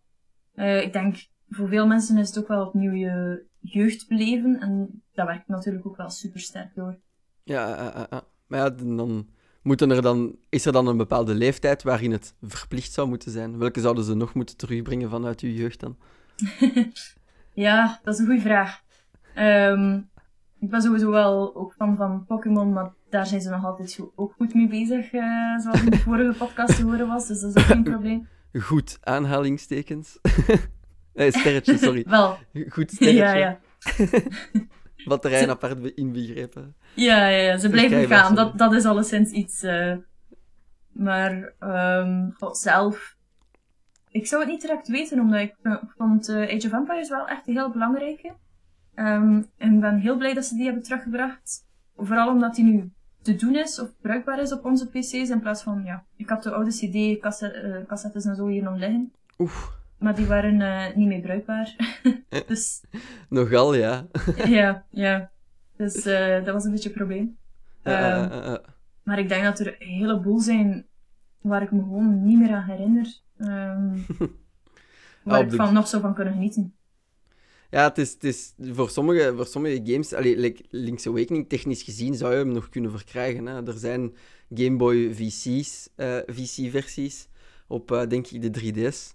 Eh, 0.54 0.82
ik 0.82 0.94
denk, 0.94 1.16
voor 1.50 1.68
veel 1.68 1.88
mensen 1.88 2.18
is 2.18 2.28
het 2.28 2.40
ook 2.40 2.48
wel 2.48 2.66
opnieuw 2.66 2.92
je 2.92 3.46
jeugd 3.60 4.08
beleven. 4.08 4.60
En 4.60 5.04
dat 5.14 5.28
werkt 5.28 5.48
natuurlijk 5.48 5.86
ook 5.86 5.98
wel 5.98 6.10
super 6.10 6.40
sterk 6.40 6.76
door. 6.76 7.00
Ja, 7.44 7.68
ja, 7.68 7.92
ja, 7.96 8.08
ja. 8.10 8.24
maar 8.48 8.60
ja, 8.60 8.70
dan 8.70 9.28
moeten 9.62 9.92
er 9.92 10.02
dan, 10.02 10.36
is 10.50 10.66
er 10.66 10.72
dan 10.72 10.88
een 10.88 10.98
bepaalde 10.98 11.34
leeftijd 11.34 11.84
waarin 11.84 12.12
het 12.12 12.36
verplicht 12.42 12.92
zou 12.92 13.08
moeten 13.08 13.32
zijn? 13.32 13.58
Welke 13.58 13.82
zouden 13.82 14.04
ze 14.04 14.14
nog 14.14 14.34
moeten 14.34 14.58
terugbrengen 14.58 15.10
vanuit 15.10 15.42
uw 15.42 15.50
jeugd 15.50 15.80
dan? 15.80 15.98
Ja, 17.54 18.00
dat 18.04 18.14
is 18.14 18.20
een 18.20 18.26
goede 18.26 18.42
vraag. 18.42 18.82
Ehm, 19.36 19.96
ik 20.60 20.70
ben 20.70 20.82
sowieso 20.82 21.10
wel 21.12 21.56
ook 21.56 21.74
fan 21.74 21.96
van 21.96 22.26
Pokémon, 22.26 22.74
maar 22.74 22.92
daar 23.10 23.26
zijn 23.28 23.42
ze 23.42 23.50
nog 23.50 23.66
altijd 23.66 24.00
ook 24.16 24.34
goed 24.34 24.54
mee 24.54 24.68
bezig, 24.68 25.14
eh, 25.14 25.58
zoals 25.60 25.84
in 25.84 25.90
de 25.90 25.98
vorige 26.08 26.38
podcast 26.38 26.76
te 26.76 26.84
horen 26.84 27.08
was. 27.08 27.28
Dus 27.28 27.42
dat 27.42 27.56
is 27.56 27.62
ook 27.62 27.68
geen 27.68 27.84
probleem. 27.84 28.28
Goed, 28.62 28.98
aanhalingstekens. 29.02 30.20
nee, 31.14 31.32
sterretje, 31.32 31.78
sorry. 31.78 32.04
Wel, 32.10 32.38
Goed 32.70 32.92
sterretje. 32.92 33.22
ja, 33.24 33.34
ja. 33.34 33.60
Batterij 35.06 35.50
apart 35.50 35.82
be- 35.82 35.94
inbegrepen. 35.94 36.76
Ja, 36.96 37.28
ja, 37.28 37.38
ja, 37.38 37.58
ze 37.58 37.70
blijven 37.70 38.08
gaan. 38.08 38.36
Dat, 38.36 38.58
dat 38.58 38.74
is 38.74 38.86
alleszins 38.86 39.32
iets. 39.32 39.64
eh 39.64 39.96
maar 40.92 41.54
ehm, 41.60 42.30
god, 42.32 42.58
zelf. 42.58 43.16
Ik 44.14 44.28
zou 44.28 44.42
het 44.42 44.52
niet 44.52 44.62
direct 44.62 44.88
weten, 44.88 45.20
omdat 45.20 45.40
ik 45.40 45.56
eh, 45.62 45.76
vond 45.98 46.30
eh, 46.30 46.36
Age 46.36 46.68
of 46.68 46.74
Empires 46.74 47.10
wel 47.10 47.28
echt 47.28 47.48
een 47.48 47.54
heel 47.54 47.72
belangrijke. 47.72 48.34
Ehm, 48.96 49.42
en 49.58 49.80
ben 49.80 50.00
heel 50.00 50.18
blij 50.18 50.34
dat 50.34 50.46
ze 50.46 50.56
die 50.56 50.66
hebben 50.66 50.84
teruggebracht. 50.84 51.66
Vooral 51.96 52.30
omdat 52.30 52.56
die 52.56 52.66
nu 52.66 52.92
te 53.22 53.36
doen 53.36 53.56
is 53.56 53.80
of 53.80 53.90
bruikbaar 54.02 54.42
is 54.42 54.52
op 54.52 54.66
onze 54.66 54.90
PC's. 54.90 55.30
In 55.30 55.40
plaats 55.40 55.64
van, 55.64 55.82
ja, 55.86 56.06
ik 56.16 56.30
had 56.30 56.44
de 56.44 56.52
oude 56.52 56.70
CD-cassettes 56.70 58.26
en 58.26 58.36
zo 58.36 58.48
hier 58.48 58.64
nog 58.64 58.78
liggen. 58.78 59.14
Oef, 59.38 59.78
Maar 59.98 60.16
die 60.16 60.26
waren 60.26 60.62
eh, 60.62 60.96
niet 60.96 61.08
meer 61.08 61.22
bruikbaar. 61.22 61.76
dus 62.48 62.84
nogal, 63.30 63.74
ja. 63.74 64.08
ja, 64.46 64.86
ja. 64.90 65.32
Dus 65.78 66.06
eh, 66.06 66.46
dat 66.46 66.54
was 66.54 66.64
een 66.64 66.72
beetje 66.72 66.90
een 66.90 66.96
probleem. 66.96 67.38
Ehm. 67.84 68.58
Maar 69.04 69.20
ik 69.20 69.30
denk 69.30 69.44
dat 69.44 69.60
er 69.60 69.68
een 69.68 69.88
heleboel 69.88 70.40
zijn 70.40 70.86
waar 71.42 71.62
ik 71.62 71.72
me 71.72 71.80
gewoon 71.80 72.26
niet 72.26 72.40
meer 72.40 72.54
aan 72.54 72.64
herinner. 72.64 73.22
Ehm, 73.48 73.98
waar 75.24 75.40
op 75.40 75.46
ik 75.46 75.54
van 75.54 75.74
nog 75.74 75.88
zo 75.88 76.00
van 76.00 76.14
kunnen 76.14 76.34
genieten. 76.34 76.74
Ja, 77.70 77.84
het 77.84 77.98
is, 77.98 78.12
het 78.12 78.24
is 78.24 78.54
voor, 78.62 78.90
sommige, 78.90 79.34
voor 79.36 79.46
sommige 79.46 79.82
games, 79.84 80.14
allee, 80.14 80.38
like 80.38 80.64
Link's 80.70 81.08
Awakening, 81.08 81.50
technisch 81.50 81.84
gezien 81.84 82.16
zou 82.16 82.32
je 82.32 82.38
hem 82.38 82.52
nog 82.52 82.70
kunnen 82.70 82.92
verkrijgen. 82.92 83.46
Hè. 83.46 83.68
Er 83.68 83.78
zijn 83.78 84.16
Game 84.54 84.78
Boy 84.78 85.14
VC's, 85.14 85.90
eh, 85.96 86.18
VC-versies 86.26 87.28
op, 87.68 87.92
eh, 87.92 88.08
denk 88.08 88.28
ik, 88.28 88.42
de 88.42 88.50
3DS 88.50 89.14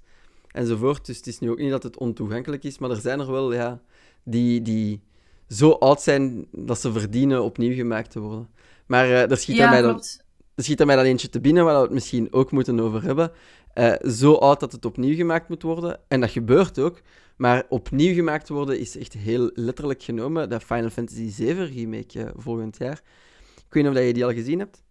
enzovoort. 0.52 1.06
Dus 1.06 1.16
het 1.16 1.26
is 1.26 1.38
nu 1.38 1.50
ook 1.50 1.58
niet 1.58 1.70
dat 1.70 1.82
het 1.82 1.96
ontoegankelijk 1.96 2.64
is, 2.64 2.78
maar 2.78 2.90
er 2.90 3.00
zijn 3.00 3.20
er 3.20 3.30
wel 3.30 3.52
ja, 3.52 3.80
die, 4.24 4.62
die 4.62 5.02
zo 5.48 5.70
oud 5.70 6.02
zijn 6.02 6.46
dat 6.52 6.80
ze 6.80 6.92
verdienen 6.92 7.44
opnieuw 7.44 7.74
gemaakt 7.74 8.10
te 8.10 8.20
worden. 8.20 8.48
Maar 8.86 9.04
eh 9.04 9.30
er, 9.30 9.36
schiet 9.36 9.58
er 9.58 9.62
Ja, 9.62 9.70
mij 9.70 9.82
dan, 9.82 10.02
er 10.54 10.64
schiet 10.64 10.80
er 10.80 10.86
mij 10.86 10.96
dan 10.96 11.04
eentje 11.04 11.28
te 11.28 11.40
binnen 11.40 11.64
waar 11.64 11.76
we 11.76 11.82
het 11.82 11.92
misschien 11.92 12.32
ook 12.32 12.50
moeten 12.50 12.80
over 12.80 13.02
hebben. 13.02 13.32
Eh, 13.78 14.10
zo 14.10 14.34
oud 14.34 14.60
dat 14.60 14.72
het 14.72 14.84
opnieuw 14.84 15.14
gemaakt 15.14 15.48
moet 15.48 15.62
worden. 15.62 16.00
En 16.08 16.20
dat 16.20 16.30
gebeurt 16.30 16.78
ook. 16.78 17.00
Maar 17.36 17.64
opnieuw 17.68 18.14
gemaakt 18.14 18.48
worden 18.48 18.78
is 18.80 18.98
echt 18.98 19.12
heel 19.12 19.50
letterlijk 19.54 20.02
genomen. 20.02 20.48
De 20.48 20.60
Final 20.60 20.90
Fantasy 20.90 21.30
VII 21.30 21.52
remake 21.52 22.22
eh, 22.22 22.30
volgend 22.36 22.78
jaar. 22.78 23.00
Ik 23.56 23.74
weet 23.74 23.82
niet 23.82 23.86
of 23.92 23.98
dat 23.98 24.06
je 24.06 24.12
die 24.12 24.24
al 24.24 24.32
gezien 24.32 24.58
hebt. 24.58 24.82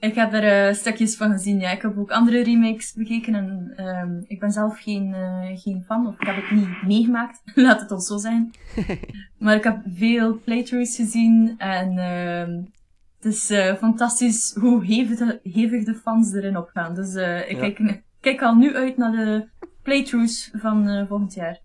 Ik 0.00 0.14
heb 0.14 0.32
er 0.32 0.68
eh, 0.68 0.74
stukjes 0.74 1.16
van 1.16 1.30
gezien, 1.30 1.60
ja. 1.60 1.70
Ik 1.70 1.82
heb 1.82 1.98
ook 1.98 2.10
andere 2.10 2.42
remakes 2.42 2.92
bekeken 2.92 3.34
en 3.34 3.72
ehm, 3.76 4.20
ik 4.26 4.40
ben 4.40 4.50
zelf 4.50 4.80
geen, 4.80 5.14
geen 5.56 5.82
fan, 5.86 6.06
of 6.06 6.14
ik 6.14 6.26
heb 6.26 6.36
het 6.36 6.50
niet 6.50 6.82
meegemaakt, 6.86 7.42
laat 7.54 7.80
het 7.80 7.90
ons 7.90 8.06
zo 8.06 8.16
zijn. 8.18 8.50
maar 9.38 9.56
ik 9.56 9.64
heb 9.64 9.80
veel 9.94 10.40
playthroughs 10.44 10.96
gezien 10.96 11.54
en 11.58 11.98
ehm, 11.98 12.62
het 13.20 13.34
is 13.34 13.46
fantastisch 13.78 14.54
hoe 14.60 14.84
hevig 14.84 15.18
de, 15.18 15.40
hevig 15.42 15.84
de 15.84 15.94
fans 15.94 16.32
erin 16.32 16.56
opgaan. 16.56 16.94
Dus 16.94 17.14
ik 17.14 17.50
Ja. 17.50 17.58
kijk, 17.58 18.02
kijk 18.20 18.42
al 18.42 18.54
nu 18.54 18.74
uit 18.74 18.96
naar 18.96 19.12
de 19.12 19.48
playthroughs 19.82 20.50
van 20.52 20.88
eh, 20.88 21.06
volgend 21.08 21.34
jaar. 21.34 21.60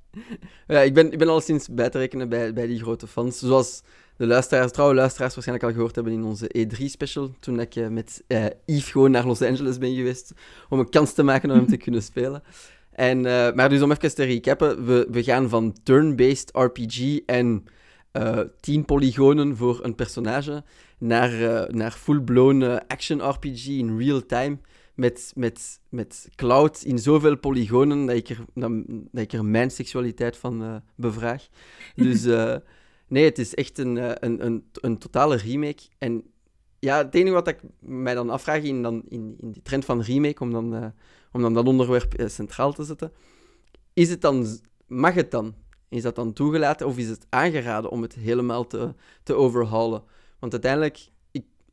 Ja, 0.67 0.79
ik 0.79 0.93
ben, 0.93 1.11
ik 1.11 1.17
ben 1.17 1.27
al 1.27 1.41
sinds 1.41 1.69
bij 1.69 1.89
te 1.89 1.97
rekenen 1.97 2.29
bij, 2.29 2.53
bij 2.53 2.67
die 2.67 2.79
grote 2.79 3.07
fans. 3.07 3.39
Zoals 3.39 3.83
de 4.17 4.25
luisteraars, 4.25 4.71
trouwe 4.71 4.95
luisteraars 4.95 5.33
waarschijnlijk 5.33 5.69
al 5.69 5.75
gehoord 5.75 5.95
hebben 5.95 6.13
in 6.13 6.23
onze 6.23 6.51
E3-special. 6.57 7.35
Toen 7.39 7.59
ik 7.59 7.75
eh, 7.75 7.87
met 7.87 8.23
eh, 8.27 8.45
Yves 8.65 8.91
gewoon 8.91 9.11
naar 9.11 9.25
Los 9.25 9.41
Angeles 9.41 9.77
ben 9.77 9.95
geweest 9.95 10.33
om 10.69 10.79
een 10.79 10.89
kans 10.89 11.13
te 11.13 11.23
maken 11.23 11.51
om 11.51 11.57
hem 11.57 11.67
te 11.67 11.77
kunnen 11.85 12.03
spelen. 12.03 12.43
En, 12.91 13.21
maar 13.55 13.69
dus 13.69 13.81
om 13.81 13.91
even 13.91 14.15
te 14.15 14.23
recappen, 14.23 14.85
we, 14.85 15.07
we 15.11 15.23
gaan 15.23 15.49
van 15.49 15.75
turn-based 15.83 16.49
RPG 16.53 17.19
en 17.25 17.63
eh 18.11 18.39
10 18.59 18.85
polygonen 18.85 19.57
voor 19.57 19.83
een 19.83 19.95
personage 19.95 20.63
naar, 20.97 21.31
naar 21.75 21.91
full-blown 21.91 22.79
action 22.87 23.29
RPG 23.29 23.67
in 23.67 23.97
real 23.97 24.25
time. 24.25 24.57
Met, 24.95 25.31
met, 25.35 25.79
met 25.89 26.29
cloud 26.35 26.81
in 26.83 26.99
zoveel 26.99 27.37
polygonen 27.37 28.05
dat 28.05 28.15
ik 28.15 28.29
er, 28.29 28.45
dat, 28.53 28.71
dat 28.87 29.23
ik 29.23 29.33
er 29.33 29.45
mijn 29.45 29.71
seksualiteit 29.71 30.37
van 30.37 30.63
eh, 30.63 30.75
bevraag. 30.95 31.47
Dus 31.95 32.25
eh, 32.25 32.55
nee, 33.07 33.25
het 33.25 33.39
is 33.39 33.53
echt 33.53 33.77
een, 33.77 33.97
eh, 33.97 34.11
een, 34.19 34.45
een, 34.45 34.65
een 34.73 34.97
totale 34.97 35.35
remake. 35.35 35.83
En 35.97 36.23
ja, 36.79 36.97
het 36.97 37.15
enige 37.15 37.33
wat 37.33 37.47
ik 37.47 37.59
mij 37.79 38.13
dan 38.13 38.29
afvraag 38.29 38.63
in, 38.63 38.81
dan, 38.81 39.03
in, 39.07 39.35
in 39.39 39.51
die 39.51 39.61
trend 39.61 39.85
van 39.85 40.01
remake, 40.01 40.41
om 40.41 40.51
dan, 40.51 40.93
om 41.31 41.41
dan 41.41 41.53
dat 41.53 41.67
onderwerp 41.67 42.23
centraal 42.27 42.73
te 42.73 42.83
zetten, 42.83 43.11
is 43.93 44.09
het 44.09 44.21
dan 44.21 44.45
mag 44.87 45.13
het 45.13 45.31
dan? 45.31 45.55
Is 45.89 46.01
dat 46.01 46.15
dan 46.15 46.33
toegelaten 46.33 46.87
of 46.87 46.97
is 46.97 47.09
het 47.09 47.25
aangeraden 47.29 47.89
om 47.89 48.01
het 48.01 48.13
helemaal 48.13 48.67
te, 48.67 48.93
te 49.23 49.33
overhalen? 49.33 50.03
Want 50.39 50.51
uiteindelijk, 50.51 51.09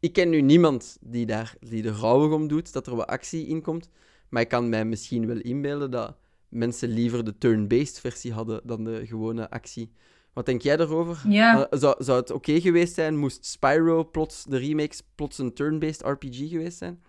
ik, 0.03 0.13
ken 0.13 0.31
nu 0.31 0.41
niemand 0.41 0.99
die, 1.01 1.27
daar, 1.27 1.55
die 1.61 1.85
er 1.85 1.95
rouwig 1.95 2.33
om 2.33 2.49
doet 2.49 2.73
dat 2.73 2.87
er 2.87 2.97
wat 2.97 3.07
actie 3.07 3.47
in 3.47 3.63
komt. 3.63 3.91
Maar 4.29 4.43
ik 4.43 4.49
kan 4.49 4.69
mij 4.69 4.85
misschien 4.85 5.27
wel 5.27 5.37
inbeelden 5.37 5.91
dat 5.91 6.17
mensen 6.49 6.89
liever 6.89 7.25
de 7.25 7.39
turn-based 7.39 8.01
versie 8.01 8.33
hadden 8.33 8.61
dan 8.65 8.85
de 8.85 9.07
gewone 9.07 9.51
actie. 9.51 9.93
Wat 10.33 10.47
denk 10.47 10.63
jij 10.63 10.77
daarover? 10.77 11.23
Ja. 11.29 11.57
Uh, 11.57 11.65
zou, 11.71 12.05
zou 12.05 12.21
het 12.21 12.31
oké 12.31 12.61
geweest 12.61 12.95
zijn? 12.95 13.17
Moest 13.17 13.47
Spyro 13.47 14.05
plots, 14.05 14.45
de 14.45 14.57
remakes, 14.57 15.03
plots 15.15 15.39
een 15.39 15.55
turn-based 15.55 16.03
RPG 16.03 16.49
geweest 16.49 16.79
zijn? 16.79 17.01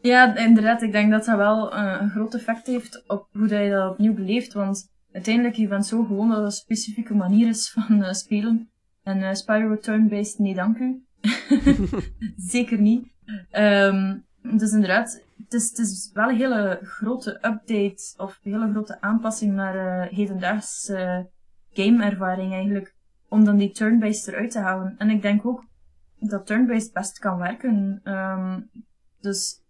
Ja, 0.00 0.36
inderdaad. 0.36 0.82
Ik 0.82 0.92
denk 0.92 1.10
dat 1.10 1.24
dat 1.24 1.36
wel 1.36 1.72
uh, 1.74 1.96
een 2.00 2.10
groot 2.10 2.34
effect 2.34 2.66
heeft 2.66 3.04
op 3.06 3.28
hoe 3.32 3.46
dat 3.46 3.62
je 3.62 3.70
dat 3.70 3.90
opnieuw 3.90 4.14
beleeft. 4.14 4.52
Want 4.52 4.88
uiteindelijk, 5.12 5.56
je 5.56 5.68
bent 5.68 5.86
zo 5.86 6.04
gewoon 6.04 6.28
dat 6.28 6.36
het 6.36 6.46
een 6.46 6.52
specifieke 6.52 7.14
manier 7.14 7.48
is 7.48 7.70
van 7.70 7.98
uh, 7.98 8.12
spelen. 8.12 8.70
En 9.02 9.36
Spyro 9.36 9.78
turn-based, 9.78 10.38
nee 10.38 10.54
dank 10.54 10.78
u. 10.78 11.04
Zeker 12.36 12.80
niet. 12.80 13.08
Um, 13.52 14.24
dus 14.42 14.72
inderdaad, 14.72 15.22
het 15.36 15.52
is, 15.52 15.68
het 15.68 15.78
is 15.78 16.10
wel 16.12 16.28
een 16.28 16.36
hele 16.36 16.80
grote 16.82 17.30
update 17.34 18.14
of 18.16 18.40
een 18.42 18.52
hele 18.52 18.70
grote 18.70 19.00
aanpassing 19.00 19.52
naar 19.54 19.76
uh, 19.76 20.16
hedendaagse 20.16 21.28
gameervaring 21.72 22.52
eigenlijk. 22.52 22.94
Om 23.28 23.44
dan 23.44 23.56
die 23.56 23.70
turn-based 23.70 24.28
eruit 24.28 24.50
te 24.50 24.58
halen. 24.58 24.94
En 24.98 25.10
ik 25.10 25.22
denk 25.22 25.46
ook 25.46 25.64
dat 26.18 26.46
turn-based 26.46 26.92
best 26.92 27.18
kan 27.18 27.38
werken. 27.38 28.00
Um, 28.04 28.70
dus 29.20 29.60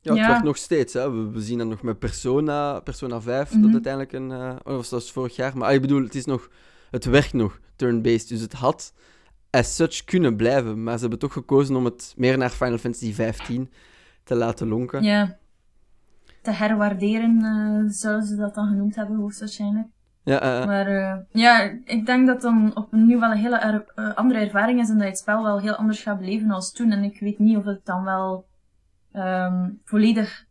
ja, 0.00 0.10
het 0.10 0.20
ja. 0.20 0.28
werkt 0.28 0.44
nog 0.44 0.56
steeds. 0.56 0.92
Hè. 0.92 1.10
We, 1.10 1.30
we, 1.30 1.40
zien 1.40 1.58
dat 1.58 1.66
nog 1.66 1.82
met 1.82 1.98
Persona, 1.98 2.80
Persona 2.80 3.20
5, 3.20 3.48
mm 3.48 3.52
-hmm. 3.52 3.62
dat 3.62 3.72
uiteindelijk 3.72 4.12
een... 4.12 4.30
Uh, 4.30 4.76
of 4.76 4.82
dat 4.82 4.90
was 4.90 5.12
vorig 5.12 5.36
jaar. 5.36 5.56
Maar 5.56 5.68
ah, 5.68 5.74
ik 5.74 5.80
bedoel, 5.80 6.02
het 6.02 6.14
is 6.14 6.24
nog... 6.24 6.50
Het 6.90 7.04
werkt 7.04 7.32
nog, 7.32 7.60
turn-based. 7.76 8.28
Dus 8.28 8.40
het 8.40 8.52
had 8.52 8.92
as 9.50 9.76
such 9.76 10.04
kunnen 10.04 10.36
blijven. 10.36 10.82
Maar 10.82 10.94
ze 10.94 11.00
hebben 11.00 11.18
toch 11.18 11.32
gekozen 11.32 11.76
om 11.76 11.84
het 11.84 12.14
meer 12.16 12.38
naar 12.38 12.50
Final 12.50 12.78
Fantasy 12.78 13.12
15 13.12 13.70
te 14.24 14.34
laten 14.34 14.68
lonken. 14.68 15.02
Ja. 15.02 15.36
Te 16.42 16.50
herwaarderen, 16.50 17.40
uh, 17.42 17.90
zouden 17.90 18.26
ze 18.26 18.36
dat 18.36 18.54
dan 18.54 18.68
genoemd 18.68 18.94
hebben, 18.94 19.16
hoogstwaarschijnlijk. 19.16 19.86
Ja, 20.22 20.60
uh, 20.60 20.66
maar 20.66 20.90
uh, 20.92 21.16
ja, 21.30 21.60
ik 21.84 22.06
denk 22.06 22.26
dat 22.26 22.40
dan 22.40 22.76
opnieuw 22.76 23.18
wel 23.20 23.30
een 23.30 23.36
hele 23.36 23.56
er, 23.56 24.14
andere 24.14 24.40
ervaring 24.40 24.80
is 24.80 24.88
en 24.88 24.94
dat 24.94 25.02
je 25.02 25.08
het 25.08 25.18
spel 25.18 25.42
wel 25.42 25.60
heel 25.60 25.74
anders 25.74 26.02
gaat 26.02 26.18
beleven 26.18 26.50
als 26.50 26.72
toen. 26.72 26.90
En 26.90 27.02
ik 27.02 27.20
weet 27.20 27.38
niet 27.38 27.56
of 27.56 27.64
het 27.64 27.84
dan 27.84 28.04
wel 28.04 28.46
um, 29.12 29.80
volledig 29.84 30.46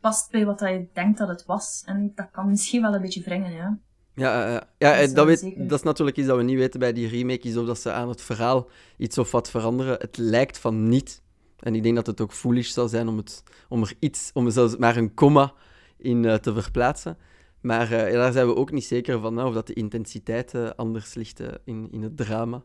past 0.00 0.30
bij 0.30 0.44
wat 0.44 0.60
je 0.60 0.88
denkt 0.92 1.18
dat 1.18 1.28
het 1.28 1.44
was. 1.46 1.82
En 1.86 2.12
dat 2.14 2.30
kan 2.30 2.48
misschien 2.48 2.82
wel 2.82 2.94
een 2.94 3.00
beetje 3.00 3.22
wringen, 3.22 3.52
ja. 3.52 3.78
Ja, 4.14 4.54
uh, 4.54 4.60
ja 4.78 5.00
dat, 5.00 5.14
dat, 5.14 5.26
weet, 5.26 5.68
dat 5.68 5.78
is 5.78 5.84
natuurlijk 5.84 6.16
iets 6.16 6.26
dat 6.26 6.36
we 6.36 6.42
niet 6.42 6.56
weten 6.56 6.80
bij 6.80 6.92
die 6.92 7.08
remake, 7.08 7.48
is 7.48 7.56
of 7.56 7.66
dat 7.66 7.78
ze 7.78 7.92
aan 7.92 8.08
het 8.08 8.22
verhaal 8.22 8.68
iets 8.96 9.18
of 9.18 9.30
wat 9.30 9.50
veranderen. 9.50 9.98
Het 10.00 10.16
lijkt 10.16 10.58
van 10.58 10.88
niet. 10.88 11.22
En 11.58 11.74
ik 11.74 11.82
denk 11.82 11.94
dat 11.94 12.06
het 12.06 12.20
ook 12.20 12.32
foolish 12.32 12.70
zou 12.70 12.88
zijn 12.88 13.08
om, 13.08 13.16
het, 13.16 13.42
om 13.68 13.82
er 13.82 13.92
iets, 13.98 14.30
om 14.32 14.46
er 14.46 14.52
zelfs 14.52 14.76
maar 14.76 14.96
een 14.96 15.14
komma 15.14 15.52
in 15.96 16.22
uh, 16.22 16.34
te 16.34 16.52
verplaatsen. 16.52 17.18
Maar 17.60 17.92
uh, 17.92 18.12
daar 18.12 18.32
zijn 18.32 18.46
we 18.46 18.56
ook 18.56 18.72
niet 18.72 18.84
zeker 18.84 19.20
van, 19.20 19.42
of 19.42 19.54
dat 19.54 19.66
de 19.66 19.72
intensiteit 19.72 20.76
anders 20.76 21.14
ligt 21.14 21.40
in, 21.64 21.88
in 21.90 22.02
het 22.02 22.16
drama. 22.16 22.62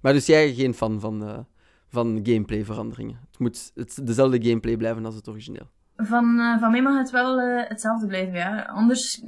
Maar 0.00 0.12
dus 0.12 0.26
jij 0.26 0.54
geen 0.54 0.74
fan 0.74 1.00
van, 1.00 1.46
van 1.88 2.20
gameplay-veranderingen? 2.22 3.18
Het 3.30 3.38
moet 3.38 3.70
het, 3.74 4.06
dezelfde 4.06 4.42
gameplay 4.42 4.76
blijven 4.76 5.04
als 5.04 5.14
het 5.14 5.28
origineel. 5.28 5.70
Van, 5.96 6.56
van 6.60 6.70
mij 6.70 6.82
mag 6.82 6.98
het 6.98 7.10
wel 7.10 7.40
hetzelfde 7.40 8.06
blijven, 8.06 8.34
ja. 8.34 8.62
Anders 8.62 9.22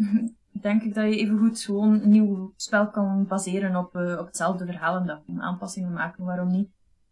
denk 0.60 0.82
ik 0.82 0.94
dat 0.94 1.04
je 1.04 1.16
evengoed 1.16 1.60
gewoon 1.60 2.02
een 2.02 2.08
nieuw 2.08 2.52
spel 2.56 2.90
kan 2.90 3.26
baseren 3.26 3.76
op, 3.76 3.96
uh, 3.96 4.18
op 4.18 4.26
hetzelfde 4.26 4.66
verhaal 4.66 4.96
en 4.96 5.06
dat 5.06 5.22
aanpassingen 5.38 5.92
maken, 5.92 6.24
waarom 6.24 6.48
niet? 6.48 6.68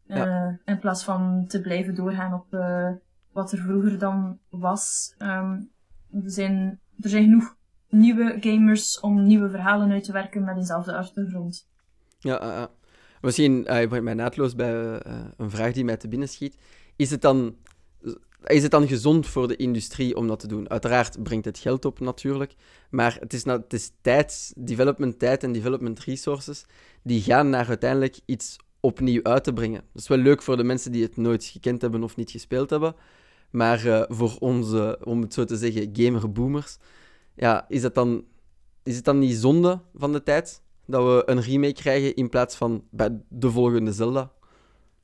Ja. 0.06 0.26
Uh, 0.26 0.54
in 0.64 0.78
plaats 0.78 1.04
van 1.04 1.44
te 1.48 1.60
blijven 1.60 1.94
doorgaan 1.94 2.34
op 2.34 2.54
uh, 2.54 2.90
wat 3.32 3.52
er 3.52 3.58
vroeger 3.58 3.98
dan 3.98 4.38
was. 4.48 5.14
Um, 5.18 5.70
er, 6.12 6.30
zijn, 6.30 6.80
er 7.00 7.08
zijn 7.08 7.24
genoeg 7.24 7.56
nieuwe 7.88 8.36
gamers 8.40 9.00
om 9.00 9.22
nieuwe 9.22 9.50
verhalen 9.50 9.90
uit 9.90 10.04
te 10.04 10.12
werken 10.12 10.44
met 10.44 10.56
dezelfde 10.56 10.96
achtergrond. 10.96 11.68
Ja, 12.18 12.68
misschien 13.20 13.66
uh, 13.70 13.82
ik 13.82 14.02
mij 14.02 14.14
naadloos 14.14 14.54
bij 14.54 15.00
een 15.36 15.50
vraag 15.50 15.72
die 15.72 15.84
mij 15.84 15.96
te 15.96 16.08
binnen 16.08 16.28
schiet. 16.28 16.58
Is 16.96 17.10
het 17.10 17.22
dan 17.22 17.56
is 18.46 18.62
het 18.62 18.70
dan 18.70 18.88
gezond 18.88 19.26
voor 19.26 19.48
de 19.48 19.56
industrie 19.56 20.16
om 20.16 20.26
dat 20.26 20.40
te 20.40 20.46
doen? 20.46 20.70
Uiteraard 20.70 21.22
brengt 21.22 21.44
het 21.44 21.58
geld 21.58 21.84
op 21.84 22.00
natuurlijk, 22.00 22.54
maar 22.90 23.16
het 23.20 23.32
is, 23.32 23.44
het 23.44 23.72
is 23.72 23.90
tijd, 24.00 24.52
development 24.56 25.18
tijd 25.18 25.42
en 25.42 25.52
development 25.52 26.00
resources 26.00 26.64
die 27.02 27.22
gaan 27.22 27.50
naar 27.50 27.68
uiteindelijk 27.68 28.18
iets 28.24 28.56
opnieuw 28.80 29.22
uit 29.22 29.44
te 29.44 29.52
brengen. 29.52 29.82
Dat 29.92 30.02
is 30.02 30.08
wel 30.08 30.18
leuk 30.18 30.42
voor 30.42 30.56
de 30.56 30.64
mensen 30.64 30.92
die 30.92 31.02
het 31.02 31.16
nooit 31.16 31.44
gekend 31.44 31.82
hebben 31.82 32.02
of 32.02 32.16
niet 32.16 32.30
gespeeld 32.30 32.70
hebben, 32.70 32.94
maar 33.50 33.86
uh, 33.86 34.02
voor 34.08 34.36
onze, 34.38 34.98
om 35.04 35.20
het 35.20 35.34
zo 35.34 35.44
te 35.44 35.56
zeggen, 35.56 35.88
gamerboomers, 35.92 36.78
ja, 37.34 37.64
is, 37.68 37.82
dan, 37.92 38.24
is 38.82 38.96
het 38.96 39.04
dan 39.04 39.18
niet 39.18 39.36
zonde 39.36 39.80
van 39.94 40.12
de 40.12 40.22
tijd 40.22 40.62
dat 40.86 41.04
we 41.04 41.22
een 41.30 41.40
remake 41.40 41.72
krijgen 41.72 42.14
in 42.14 42.28
plaats 42.28 42.56
van 42.56 42.84
bij 42.90 43.20
de 43.28 43.50
volgende 43.50 43.92
Zelda? 43.92 44.32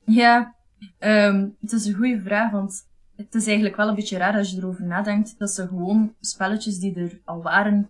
Ja, 0.05 0.55
um, 0.99 1.55
het 1.61 1.71
is 1.71 1.85
een 1.85 1.93
goede 1.93 2.21
vraag, 2.21 2.51
want 2.51 2.87
het 3.15 3.35
is 3.35 3.45
eigenlijk 3.45 3.75
wel 3.75 3.87
een 3.87 3.95
beetje 3.95 4.17
raar 4.17 4.37
als 4.37 4.51
je 4.51 4.57
erover 4.57 4.85
nadenkt, 4.85 5.39
dat 5.39 5.51
ze 5.51 5.67
gewoon 5.67 6.13
spelletjes 6.19 6.79
die 6.79 6.95
er 6.95 7.19
al 7.25 7.41
waren, 7.41 7.89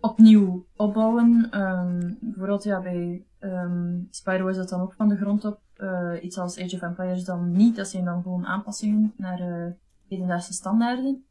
opnieuw 0.00 0.66
opbouwen. 0.76 1.48
Um, 1.60 2.18
bijvoorbeeld 2.20 2.64
ja, 2.64 2.80
bij 2.80 3.24
um, 3.40 4.08
Spyro 4.10 4.46
is 4.46 4.56
dat 4.56 4.68
dan 4.68 4.80
ook 4.80 4.92
van 4.92 5.08
de 5.08 5.16
grond 5.16 5.44
op. 5.44 5.60
Uh, 5.76 6.12
iets 6.22 6.38
als 6.38 6.58
Age 6.58 6.74
of 6.74 6.82
Empires 6.82 7.24
dan 7.24 7.52
niet. 7.52 7.76
Dat 7.76 7.88
zijn 7.88 8.04
dan 8.04 8.22
gewoon 8.22 8.46
aanpassingen 8.46 9.12
naar 9.16 9.40
uh, 9.40 9.66
hedendaagse 10.08 10.52
standaarden. 10.52 11.24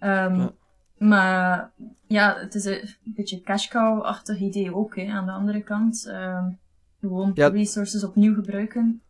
Ja. 0.00 0.50
Maar 0.98 1.70
ja, 2.06 2.36
het 2.38 2.54
is 2.54 2.64
een 2.64 2.88
beetje 3.04 3.40
cash 3.40 3.68
cow-achtig 3.68 4.38
idee 4.38 4.74
ook, 4.74 4.96
hè, 4.96 5.06
aan 5.06 5.26
de 5.26 5.32
andere 5.32 5.62
kant. 5.62 6.12
gewoon 7.00 7.30
ja. 7.34 7.48
resources 7.48 8.04
opnieuw 8.04 8.34
gebruiken. 8.34 9.00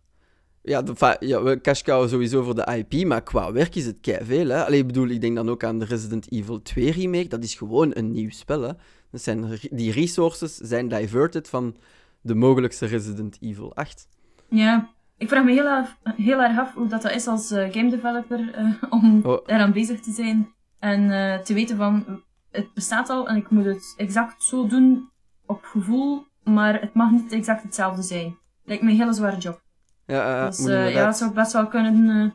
Ja, 0.67 0.83
de, 0.83 1.17
ja, 1.21 1.43
we 1.43 1.61
cash 1.61 1.83
sowieso 1.85 2.43
voor 2.43 2.55
de 2.55 2.85
IP, 2.89 3.07
maar 3.07 3.23
qua 3.23 3.53
werk 3.53 3.75
is 3.75 3.87
het 3.87 4.19
veel. 4.23 4.49
Hè? 4.49 4.65
Allee, 4.65 4.81
ik 4.81 4.87
bedoel, 4.87 5.09
ik 5.09 5.21
denk 5.21 5.37
dan 5.37 5.49
ook 5.49 5.65
aan 5.65 5.79
de 5.79 5.85
Resident 5.85 6.33
Evil 6.33 6.63
2 6.63 6.93
remake. 6.93 7.29
Dat 7.29 7.45
is 7.45 7.55
gewoon 7.55 7.91
een 7.95 8.13
nieuw 8.13 8.31
spel. 8.31 8.63
Hè? 8.63 8.73
Dat 9.11 9.23
zijn, 9.23 9.59
die 9.71 9.93
resources 9.93 10.57
zijn 10.57 10.89
diverted 10.89 11.49
van 11.49 11.77
de 12.21 12.35
mogelijkste 12.35 12.87
Resident 12.87 13.37
Evil 13.41 13.75
8. 13.75 14.09
Ja, 14.49 14.91
ik 15.17 15.29
vraag 15.29 15.45
me 15.45 15.53
heel, 15.53 15.69
af, 15.69 15.99
heel 16.03 16.43
erg 16.43 16.59
af 16.59 16.75
hoe 16.75 16.87
dat, 16.87 17.03
dat 17.03 17.13
is 17.13 17.27
als 17.27 17.53
uh, 17.53 17.73
game 17.73 17.91
developer 17.91 18.41
uh, 18.59 18.83
om 18.91 19.21
oh. 19.25 19.43
eraan 19.47 19.73
bezig 19.73 20.01
te 20.01 20.13
zijn 20.13 20.53
en 20.79 21.03
uh, 21.03 21.39
te 21.39 21.55
weten 21.55 21.77
van 21.77 22.23
het 22.51 22.75
bestaat 22.75 23.09
al 23.09 23.29
en 23.29 23.37
ik 23.37 23.51
moet 23.51 23.65
het 23.65 23.95
exact 23.97 24.43
zo 24.43 24.67
doen 24.67 25.11
op 25.47 25.65
gevoel, 25.65 26.25
maar 26.45 26.81
het 26.81 26.95
mag 26.95 27.11
niet 27.11 27.33
exact 27.33 27.63
hetzelfde 27.63 28.03
zijn. 28.03 28.39
Lijkt 28.65 28.83
me 28.83 28.91
een 28.91 28.97
hele 28.97 29.13
zware 29.13 29.39
job. 29.39 29.65
Ja, 30.07 30.47
dus, 30.47 30.59
uh, 30.59 30.93
ja, 30.93 31.07
het 31.07 31.17
zou 31.17 31.33
best 31.33 31.53
wel 31.53 31.67
kunnen. 31.67 32.09
Uh... 32.09 32.31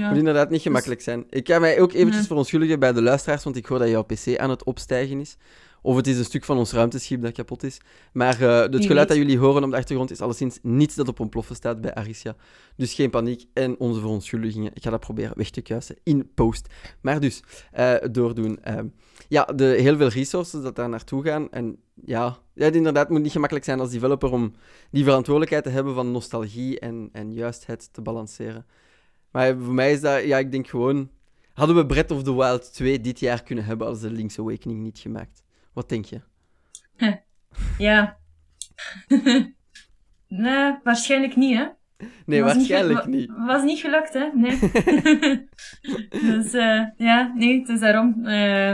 Ja. 0.00 0.08
moet 0.08 0.18
inderdaad 0.18 0.50
niet 0.50 0.62
gemakkelijk 0.62 1.00
zijn. 1.00 1.26
Ik 1.30 1.48
ga 1.48 1.58
mij 1.58 1.80
ook 1.80 1.92
eventjes 1.92 2.16
nee. 2.16 2.26
verontschuldigen 2.26 2.78
bij 2.78 2.92
de 2.92 3.02
luisteraars, 3.02 3.44
want 3.44 3.56
ik 3.56 3.66
hoor 3.66 3.78
dat 3.78 3.88
jouw 3.88 4.02
PC 4.02 4.36
aan 4.36 4.50
het 4.50 4.64
opstijgen 4.64 5.20
is. 5.20 5.36
Of 5.82 5.96
het 5.96 6.06
is 6.06 6.18
een 6.18 6.24
stuk 6.24 6.44
van 6.44 6.58
ons 6.58 6.72
ruimteschip 6.72 7.22
dat 7.22 7.32
kapot 7.32 7.62
is. 7.62 7.80
Maar 8.12 8.42
uh, 8.42 8.60
het 8.60 8.86
geluid 8.86 9.08
dat 9.08 9.16
jullie 9.16 9.38
horen 9.38 9.64
op 9.64 9.70
de 9.70 9.76
achtergrond 9.76 10.10
is 10.10 10.20
alleszins 10.20 10.58
niets 10.62 10.94
dat 10.94 11.08
op 11.08 11.20
ontploffen 11.20 11.56
staat 11.56 11.80
bij 11.80 11.94
Aricia. 11.94 12.36
Dus 12.76 12.94
geen 12.94 13.10
paniek 13.10 13.46
en 13.52 13.78
onze 13.78 14.00
verontschuldigingen. 14.00 14.70
Ik 14.74 14.82
ga 14.82 14.90
dat 14.90 15.00
proberen 15.00 15.36
weg 15.36 15.50
te 15.50 15.60
kuisen 15.60 15.96
in 16.02 16.30
post. 16.34 16.66
Maar 17.00 17.20
dus, 17.20 17.42
uh, 17.78 17.94
doordoen. 18.10 18.58
Uh, 18.68 18.78
ja, 19.28 19.44
de, 19.44 19.64
heel 19.64 19.96
veel 19.96 20.08
resources 20.08 20.62
dat 20.62 20.76
daar 20.76 20.88
naartoe 20.88 21.24
gaan. 21.24 21.50
En 21.50 21.76
ja, 22.04 22.38
ja, 22.54 22.64
het 22.64 22.76
inderdaad 22.76 23.08
moet 23.08 23.22
niet 23.22 23.32
gemakkelijk 23.32 23.66
zijn 23.66 23.80
als 23.80 23.90
developer 23.90 24.32
om 24.32 24.54
die 24.90 25.04
verantwoordelijkheid 25.04 25.64
te 25.64 25.70
hebben 25.70 25.94
van 25.94 26.10
nostalgie 26.10 26.78
en, 26.78 27.08
en 27.12 27.32
juistheid 27.32 27.92
te 27.92 28.00
balanceren. 28.00 28.66
Maar 29.30 29.56
voor 29.58 29.74
mij 29.74 29.92
is 29.92 30.00
dat, 30.00 30.24
ja, 30.24 30.38
ik 30.38 30.50
denk 30.50 30.68
gewoon... 30.68 31.10
Hadden 31.52 31.76
we 31.76 31.86
Breath 31.86 32.10
of 32.10 32.22
the 32.22 32.34
Wild 32.34 32.72
2 32.72 33.00
dit 33.00 33.20
jaar 33.20 33.42
kunnen 33.42 33.64
hebben 33.64 33.86
als 33.86 34.00
de 34.00 34.10
Link's 34.10 34.38
Awakening 34.38 34.80
niet 34.80 34.98
gemaakt? 34.98 35.42
Wat 35.72 35.88
denk 35.88 36.04
je? 36.04 36.20
Ja. 37.78 38.18
nee, 40.28 40.78
waarschijnlijk 40.82 41.36
niet, 41.36 41.56
hè? 41.56 41.66
Nee, 42.26 42.42
was 42.42 42.54
waarschijnlijk 42.54 43.06
niet, 43.06 43.28
niet. 43.28 43.46
Was 43.46 43.62
niet 43.62 43.78
gelukt, 43.78 44.12
hè? 44.12 44.28
Nee. 44.34 44.58
dus 46.30 46.54
uh, 46.54 46.86
ja, 46.96 47.32
nee, 47.34 47.58
het 47.58 47.68
is 47.68 47.80
daarom. 47.80 48.26
Uh, 48.26 48.72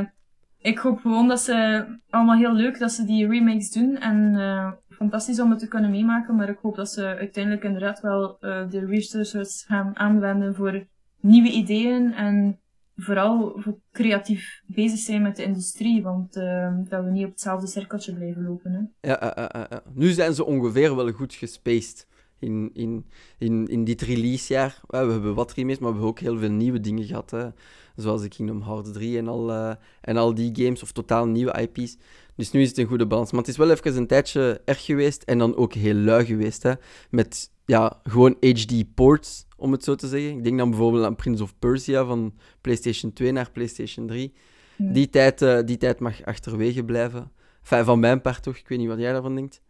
ik 0.58 0.78
hoop 0.78 1.00
gewoon 1.00 1.28
dat 1.28 1.40
ze 1.40 1.86
allemaal 2.10 2.36
heel 2.36 2.52
leuk 2.52 2.78
dat 2.78 2.92
ze 2.92 3.04
die 3.04 3.28
remakes 3.28 3.70
doen. 3.70 3.98
En 3.98 4.34
uh, 4.34 4.72
fantastisch 4.88 5.40
om 5.40 5.50
het 5.50 5.58
te 5.58 5.68
kunnen 5.68 5.90
meemaken. 5.90 6.36
Maar 6.36 6.48
ik 6.48 6.58
hoop 6.62 6.76
dat 6.76 6.90
ze 6.90 7.04
uiteindelijk 7.04 7.64
inderdaad 7.64 8.00
wel 8.00 8.36
de 8.40 8.86
resources 8.86 9.64
gaan 9.68 9.96
aanwenden 9.96 10.54
voor 10.54 10.86
nieuwe 11.20 11.50
ideeën 11.50 12.14
en 12.14 12.60
vooral 12.96 13.52
voor 13.56 13.78
creatief 13.92 14.62
bezig 14.66 14.98
zijn 14.98 15.22
met 15.22 15.36
de 15.36 15.42
industrie, 15.42 16.02
want 16.02 16.36
uh, 16.36 16.74
dat 16.88 17.04
we 17.04 17.10
niet 17.10 17.24
op 17.24 17.30
hetzelfde 17.30 17.66
cirkeltje 17.66 18.14
blijven 18.14 18.42
lopen. 18.44 18.72
Hè. 18.72 19.08
Ja, 19.08 19.38
uh, 19.38 19.62
uh, 19.70 19.78
nu 19.92 20.10
zijn 20.10 20.34
ze 20.34 20.44
ongeveer 20.44 20.96
wel 20.96 21.12
goed 21.12 21.34
gespaced 21.34 22.06
in, 22.38 22.70
in, 22.72 23.04
in, 23.38 23.66
in 23.66 23.84
dit 23.84 24.02
releasejaar. 24.02 24.80
we 24.86 24.96
hebben 24.96 25.34
wat 25.34 25.52
remakes, 25.52 25.78
maar 25.78 25.88
we 25.88 25.94
hebben 25.94 26.10
ook 26.10 26.20
heel 26.20 26.38
veel 26.38 26.50
nieuwe 26.50 26.80
dingen 26.80 27.04
gehad. 27.04 27.30
Hè. 27.30 27.48
Zoals 27.96 28.28
Kingdom 28.28 28.62
Hearts 28.62 28.92
3 28.92 29.18
en 29.18 29.28
al, 29.28 29.76
en 30.00 30.16
al 30.16 30.34
die 30.34 30.50
games, 30.52 30.82
of 30.82 30.92
totaal 30.92 31.26
nieuwe 31.26 31.60
IP's. 31.60 31.96
Dus 32.34 32.50
nu 32.50 32.60
is 32.60 32.68
het 32.68 32.78
een 32.78 32.86
goede 32.86 33.06
balans. 33.06 33.30
Maar 33.30 33.40
het 33.40 33.50
is 33.50 33.56
wel 33.56 33.70
even 33.70 33.96
een 33.96 34.06
tijdje 34.06 34.60
erg 34.64 34.84
geweest 34.84 35.22
en 35.22 35.38
dan 35.38 35.56
ook 35.56 35.72
heel 35.72 35.94
lui 35.94 36.24
geweest. 36.24 36.62
Hè. 36.62 36.72
Met 37.10 37.50
ja, 37.66 38.00
gewoon 38.02 38.36
HD-ports, 38.40 39.46
om 39.56 39.72
het 39.72 39.84
zo 39.84 39.94
te 39.94 40.08
zeggen. 40.08 40.30
Ik 40.30 40.44
denk 40.44 40.58
dan 40.58 40.70
bijvoorbeeld 40.70 41.04
aan 41.04 41.16
Prince 41.16 41.42
of 41.42 41.58
Persia 41.58 42.04
van 42.04 42.34
PlayStation 42.60 43.12
2 43.12 43.32
naar 43.32 43.50
PlayStation 43.50 44.06
3. 44.06 44.34
Ja. 44.76 44.92
Die, 44.92 45.10
tijd, 45.10 45.42
uh, 45.42 45.58
die 45.64 45.76
tijd 45.76 46.00
mag 46.00 46.24
achterwege 46.24 46.84
blijven. 46.84 47.30
Enfin, 47.60 47.84
van 47.84 48.00
mijn 48.00 48.20
part 48.20 48.42
toch. 48.42 48.56
Ik 48.56 48.68
weet 48.68 48.78
niet 48.78 48.88
wat 48.88 48.98
jij 48.98 49.12
daarvan 49.12 49.34
denkt. 49.34 49.62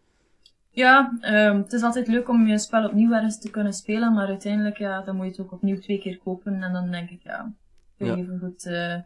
Ja, 0.71 1.19
um, 1.21 1.57
het 1.57 1.73
is 1.73 1.83
altijd 1.83 2.07
leuk 2.09 2.29
om 2.29 2.47
je 2.47 2.59
spel 2.59 2.85
opnieuw 2.85 3.13
ergens 3.13 3.39
te 3.39 3.51
kunnen 3.51 3.73
spelen, 3.73 4.15
maar 4.15 4.27
uiteindelijk 4.27 4.79
ja, 4.79 5.01
dan 5.01 5.17
moet 5.17 5.25
je 5.25 5.31
het 5.31 5.41
ook 5.41 5.53
opnieuw 5.53 5.79
twee 5.79 5.99
keer 5.99 6.19
kopen. 6.19 6.63
En 6.63 6.73
dan 6.73 6.91
denk 6.91 7.11
ik, 7.11 7.23
ja, 7.23 7.53
kun 7.99 8.07
je 8.07 8.13
ja. 8.13 8.19
even 8.19 8.39
goed 8.39 8.67
uh, 8.67 8.97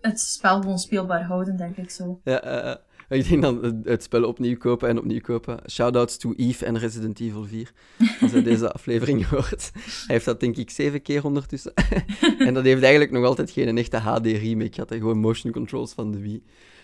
het 0.00 0.20
spel 0.20 0.60
gewoon 0.60 0.78
speelbaar 0.78 1.22
houden, 1.22 1.56
denk 1.56 1.76
ik 1.76 1.90
zo. 1.90 2.20
Ja, 2.24 2.64
uh, 2.64 2.74
ik 3.08 3.28
denk 3.28 3.42
dan 3.42 3.64
het, 3.64 3.74
het, 3.84 4.02
spel 4.02 4.24
opnieuw 4.24 4.56
kopen 4.56 4.88
en 4.88 4.98
opnieuw 4.98 5.20
kopen. 5.20 5.58
Shoutouts 5.70 6.16
to 6.16 6.32
Eve 6.36 6.64
en 6.64 6.78
Resident 6.78 7.20
Evil 7.20 7.44
4. 7.44 7.72
Als 8.20 8.32
hij 8.32 8.42
deze 8.42 8.72
aflevering 8.72 9.26
hoort. 9.26 9.70
Hij 9.72 10.04
heeft 10.06 10.24
dat 10.24 10.40
denk 10.40 10.56
ik 10.56 10.70
zeven 10.70 11.02
keer 11.02 11.24
ondertussen. 11.24 11.72
en 12.38 12.54
dat 12.54 12.64
heeft 12.64 12.82
eigenlijk 12.82 13.12
nog 13.12 13.24
altijd 13.24 13.50
geen 13.50 13.78
echte 13.78 13.96
HD-remake 13.96 14.72
gehad. 14.72 14.94
Gewoon 14.94 15.18
motion 15.18 15.52
controls 15.52 15.92
van 15.92 16.10
de 16.10 16.20
Wii. 16.20 16.42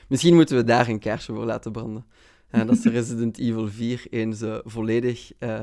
Misschien 0.08 0.34
moeten 0.34 0.56
we 0.56 0.64
daar 0.64 0.88
een 0.88 0.98
kaarsje 0.98 1.32
voor 1.32 1.44
laten 1.44 1.72
branden. 1.72 2.04
Uh, 2.50 2.66
dat 2.66 2.78
ze 2.78 2.90
Resident 2.90 3.38
Evil 3.38 3.68
4 3.68 4.06
eens 4.10 4.42
uh, 4.42 4.58
volledig 4.64 5.32
uh, 5.38 5.58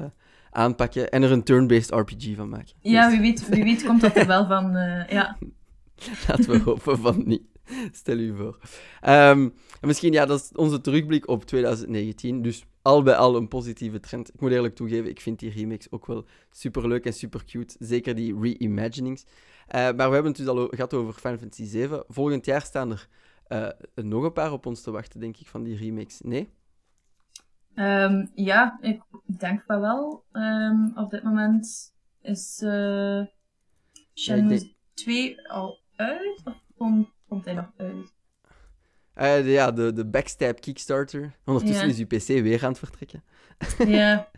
aanpakken 0.51 1.09
en 1.09 1.23
er 1.23 1.31
een 1.31 1.43
turn-based 1.43 1.91
RPG 1.91 2.35
van 2.35 2.49
maken. 2.49 2.73
Ja, 2.81 3.09
wie 3.09 3.19
weet, 3.19 3.49
wie 3.49 3.63
weet 3.63 3.83
komt 3.83 4.01
dat 4.01 4.15
er 4.15 4.27
wel 4.27 4.45
van, 4.47 4.71
ja. 5.09 5.37
Laten 6.27 6.49
we 6.49 6.59
hopen 6.59 6.99
van 6.99 7.21
niet. 7.25 7.41
Stel 7.91 8.17
u 8.17 8.35
voor. 8.35 8.59
Um, 9.07 9.53
en 9.81 9.87
misschien, 9.87 10.13
ja, 10.13 10.25
dat 10.25 10.39
is 10.39 10.51
onze 10.55 10.81
terugblik 10.81 11.27
op 11.27 11.45
2019. 11.45 12.41
Dus 12.41 12.65
al 12.81 13.03
bij 13.03 13.15
al 13.15 13.35
een 13.35 13.47
positieve 13.47 13.99
trend. 13.99 14.33
Ik 14.33 14.41
moet 14.41 14.51
eerlijk 14.51 14.75
toegeven, 14.75 15.09
ik 15.09 15.21
vind 15.21 15.39
die 15.39 15.51
remakes 15.51 15.91
ook 15.91 16.05
wel 16.05 16.25
super 16.51 16.87
leuk 16.87 17.05
en 17.05 17.13
super 17.13 17.45
cute. 17.45 17.75
Zeker 17.79 18.15
die 18.15 18.39
reimaginings. 18.39 19.25
maar 19.71 19.95
we 19.95 20.01
hebben 20.01 20.25
het 20.25 20.35
dus 20.35 20.47
al 20.47 20.67
gehad 20.67 20.93
over 20.93 21.13
Final 21.13 21.37
Fantasy 21.37 21.65
7. 21.65 22.03
Volgend 22.07 22.45
jaar 22.45 22.61
staan 22.61 22.91
er 23.47 23.77
nog 23.93 24.23
een 24.23 24.33
paar 24.33 24.51
op 24.51 24.65
ons 24.65 24.81
te 24.81 24.91
wachten, 24.91 25.19
denk 25.19 25.37
ik, 25.37 25.47
van 25.47 25.63
die 25.63 25.77
remakes. 25.77 26.21
Nee? 26.21 26.49
Um, 27.75 28.29
ja, 28.35 28.77
ik 28.81 29.01
denk 29.39 29.63
van 29.67 29.79
wel. 29.79 30.23
Um, 30.31 30.91
op 30.95 31.09
dit 31.09 31.23
moment 31.23 31.93
is 32.21 32.61
uh, 32.63 33.25
Shenmue 34.13 34.53
ja, 34.53 34.59
denk... 34.59 34.73
2 34.93 35.49
al 35.49 35.79
uit? 35.95 36.41
Of 36.43 36.61
komt, 36.77 37.07
komt 37.29 37.45
hij 37.45 37.53
nog 37.53 37.71
uit? 37.77 38.17
Uh, 39.15 39.43
de, 39.43 39.51
ja, 39.51 39.71
de, 39.71 39.93
de 39.93 40.05
Backstab 40.05 40.61
Kickstarter. 40.61 41.35
Ondertussen 41.45 41.87
ja. 41.87 41.93
is 41.93 41.99
uw 41.99 42.07
PC 42.07 42.43
weer 42.43 42.63
aan 42.63 42.69
het 42.69 42.79
vertrekken. 42.79 43.23
Ja. 43.87 44.29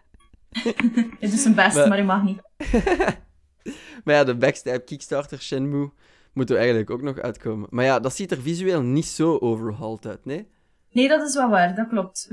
Het 1.20 1.34
is 1.34 1.42
zijn 1.42 1.56
best, 1.56 1.76
maar, 1.76 1.88
maar 1.88 1.98
hij 1.98 2.06
mag 2.06 2.24
niet. 2.24 2.42
maar 4.04 4.16
ja, 4.16 4.24
de 4.24 4.36
Backstab 4.36 4.86
Kickstarter 4.86 5.42
Shenmue 5.42 5.92
moeten 6.34 6.56
we 6.56 6.62
eigenlijk 6.62 6.92
ook 6.92 7.02
nog 7.02 7.20
uitkomen. 7.20 7.68
Maar 7.72 7.86
ja, 7.86 8.00
dat 8.00 8.16
ziet 8.16 8.32
er 8.32 8.42
visueel 8.42 8.82
niet 8.82 9.06
zo 9.06 9.38
overhauled 9.38 10.06
uit, 10.06 10.26
nee? 10.26 10.48
Nee, 10.92 11.08
dat 11.08 11.28
is 11.28 11.36
wel 11.36 11.50
waar, 11.50 11.76
dat 11.76 11.88
klopt. 11.88 12.32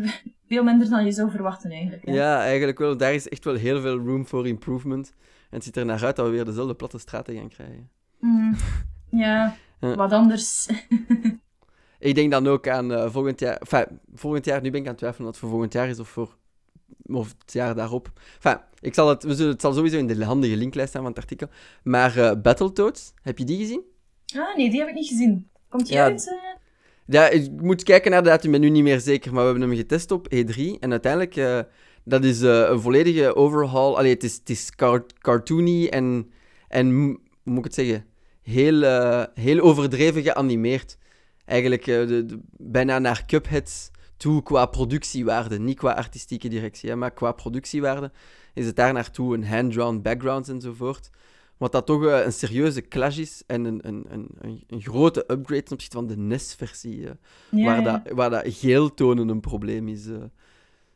Veel 0.48 0.62
minder 0.62 0.90
dan 0.90 1.04
je 1.04 1.12
zou 1.12 1.30
verwachten 1.30 1.70
eigenlijk. 1.70 2.06
Hè? 2.06 2.12
Ja, 2.12 2.42
eigenlijk 2.42 2.78
wel. 2.78 2.96
Daar 2.96 3.14
is 3.14 3.28
echt 3.28 3.44
wel 3.44 3.54
heel 3.54 3.80
veel 3.80 3.96
room 3.96 4.26
for 4.26 4.46
improvement. 4.46 5.12
En 5.18 5.56
het 5.56 5.64
ziet 5.64 5.76
er 5.76 5.84
naar 5.84 6.04
uit 6.04 6.16
dat 6.16 6.26
we 6.26 6.32
weer 6.32 6.44
dezelfde 6.44 6.74
platte 6.74 6.98
straten 6.98 7.34
gaan 7.34 7.48
krijgen. 7.48 7.90
Mm, 8.20 8.56
ja, 9.10 9.56
wat 9.78 10.12
anders. 10.12 10.68
ik 11.98 12.14
denk 12.14 12.30
dan 12.30 12.46
ook 12.46 12.68
aan 12.68 12.92
uh, 12.92 13.10
volgend 13.10 13.40
jaar... 13.40 13.56
Enfin, 13.56 13.98
volgend 14.14 14.44
jaar, 14.44 14.60
nu 14.62 14.70
ben 14.70 14.80
ik 14.80 14.86
aan 14.86 14.92
het 14.92 14.98
twijfelen 14.98 15.28
of 15.28 15.34
het 15.34 15.42
voor 15.42 15.50
volgend 15.50 15.72
jaar 15.72 15.88
is 15.88 15.98
of 15.98 16.08
voor 16.08 16.36
of 17.16 17.34
het 17.38 17.52
jaar 17.52 17.74
daarop. 17.74 18.10
Enfin, 18.34 18.60
ik 18.80 18.94
zal 18.94 19.08
het, 19.08 19.22
we 19.22 19.34
zullen, 19.34 19.52
het 19.52 19.60
zal 19.60 19.72
sowieso 19.72 19.98
in 19.98 20.06
de 20.06 20.24
handige 20.24 20.56
linklijst 20.56 20.90
staan 20.90 21.02
van 21.02 21.10
het 21.10 21.20
artikel. 21.20 21.48
Maar 21.82 22.16
uh, 22.16 22.32
Battletoads, 22.42 23.12
heb 23.22 23.38
je 23.38 23.44
die 23.44 23.58
gezien? 23.58 23.82
Ah, 24.36 24.56
nee, 24.56 24.70
die 24.70 24.78
heb 24.78 24.88
ik 24.88 24.94
niet 24.94 25.08
gezien. 25.08 25.48
Komt 25.68 25.86
die 25.86 25.94
ja, 25.94 26.04
uit? 26.04 26.26
Uh... 26.26 26.56
Ja, 27.06 27.28
ik 27.28 27.50
moet 27.50 27.82
kijken 27.82 28.10
naar 28.10 28.22
de 28.22 28.28
datum, 28.28 28.54
ik 28.54 28.60
ben 28.60 28.68
nu 28.68 28.76
niet 28.76 28.82
meer 28.82 29.00
zeker, 29.00 29.32
maar 29.32 29.44
we 29.44 29.50
hebben 29.50 29.68
hem 29.68 29.78
getest 29.78 30.10
op 30.10 30.34
E3. 30.34 30.78
En 30.80 30.90
uiteindelijk, 30.90 31.36
uh, 31.36 31.60
dat 32.04 32.24
is 32.24 32.40
een 32.40 32.80
volledige 32.80 33.34
overhaul. 33.34 33.98
Allee, 33.98 34.12
het 34.12 34.24
is, 34.24 34.34
het 34.34 34.50
is 34.50 34.70
car 34.70 35.04
cartoony 35.18 35.86
en, 35.86 36.30
en, 36.68 36.90
hoe 36.90 37.18
moet 37.42 37.58
ik 37.58 37.64
het 37.64 37.74
zeggen, 37.74 38.04
heel, 38.48 38.82
uh, 38.82 39.24
heel 39.34 39.60
overdreven 39.60 40.22
geanimeerd. 40.22 40.98
Eigenlijk 41.44 41.84
de, 41.84 42.24
de, 42.26 42.38
bijna 42.56 42.98
naar 42.98 43.26
Cuphead 43.26 43.90
toe 44.16 44.42
qua 44.42 44.66
productiewaarde. 44.66 45.58
Niet 45.58 45.78
qua 45.78 45.92
artistieke 45.92 46.48
directie, 46.48 46.90
hè, 46.90 46.96
maar 46.96 47.10
qua 47.10 47.32
productiewaarde 47.32 48.10
is 48.54 48.66
het 48.66 48.76
daar 48.76 48.92
naartoe 48.92 49.34
een 49.34 49.46
hand-drawn 49.46 50.00
backgrounds 50.02 50.48
enzovoort. 50.48 51.10
Wat 51.56 51.72
dat 51.72 51.86
toch 51.86 52.02
uh, 52.02 52.24
een 52.24 52.32
serieuze 52.32 52.88
clash 52.88 53.18
is 53.18 53.42
en 53.46 53.64
een, 53.64 53.80
een, 53.82 54.06
een, 54.08 54.64
een 54.66 54.80
grote 54.80 55.20
upgrade 55.20 55.62
ten 55.62 55.72
opzichte 55.72 55.96
van 55.96 56.06
de 56.06 56.16
NES-versie. 56.16 57.00
Ja, 57.00 57.16
waar, 57.50 57.82
ja. 57.82 57.82
Dat, 57.82 58.14
waar 58.14 58.30
dat 58.30 58.42
geel 58.46 58.94
tonen 58.94 59.28
een 59.28 59.40
probleem 59.40 59.88
is. 59.88 60.04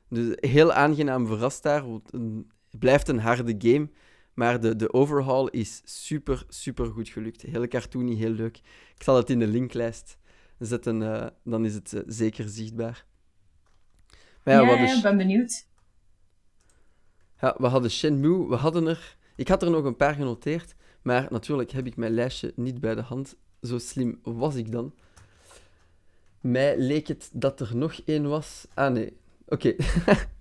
Dus 0.08 0.36
heel 0.40 0.72
aangenaam 0.72 1.26
verrast 1.26 1.62
daar. 1.62 1.84
Het 1.84 2.78
blijft 2.78 3.08
een 3.08 3.18
harde 3.18 3.54
game. 3.58 3.88
Maar 4.34 4.60
de, 4.60 4.76
de 4.76 4.92
overhaul 4.92 5.48
is 5.48 5.82
super, 5.84 6.44
super 6.48 6.86
goed 6.86 7.08
gelukt. 7.08 7.42
Heel 7.42 7.68
cartoony, 7.68 8.14
heel 8.14 8.30
leuk. 8.30 8.56
Ik 8.94 9.02
zal 9.02 9.16
het 9.16 9.30
in 9.30 9.38
de 9.38 9.46
linklijst 9.46 10.18
zetten, 10.58 11.32
dan 11.44 11.64
is 11.64 11.74
het 11.74 12.02
zeker 12.06 12.48
zichtbaar. 12.48 13.06
Maar 14.44 14.54
ja, 14.54 14.94
ik 14.96 15.02
ben 15.02 15.16
benieuwd. 15.16 15.66
Ja, 17.40 17.54
we 17.58 17.66
hadden 17.66 17.90
Shenmue, 17.90 18.48
we 18.48 18.54
hadden 18.54 18.86
er 18.86 19.16
ik 19.36 19.48
had 19.48 19.62
er 19.62 19.70
nog 19.70 19.84
een 19.84 19.96
paar 19.96 20.14
genoteerd, 20.14 20.74
maar 21.02 21.26
natuurlijk 21.30 21.70
heb 21.70 21.86
ik 21.86 21.96
mijn 21.96 22.12
lijstje 22.12 22.52
niet 22.56 22.80
bij 22.80 22.94
de 22.94 23.00
hand. 23.00 23.36
Zo 23.62 23.78
slim 23.78 24.20
was 24.22 24.54
ik 24.54 24.72
dan. 24.72 24.94
Mij 26.40 26.78
leek 26.78 27.06
het 27.08 27.30
dat 27.32 27.60
er 27.60 27.76
nog 27.76 28.00
één 28.04 28.28
was. 28.28 28.66
Ah 28.74 28.92
nee, 28.92 29.16
oké. 29.46 29.74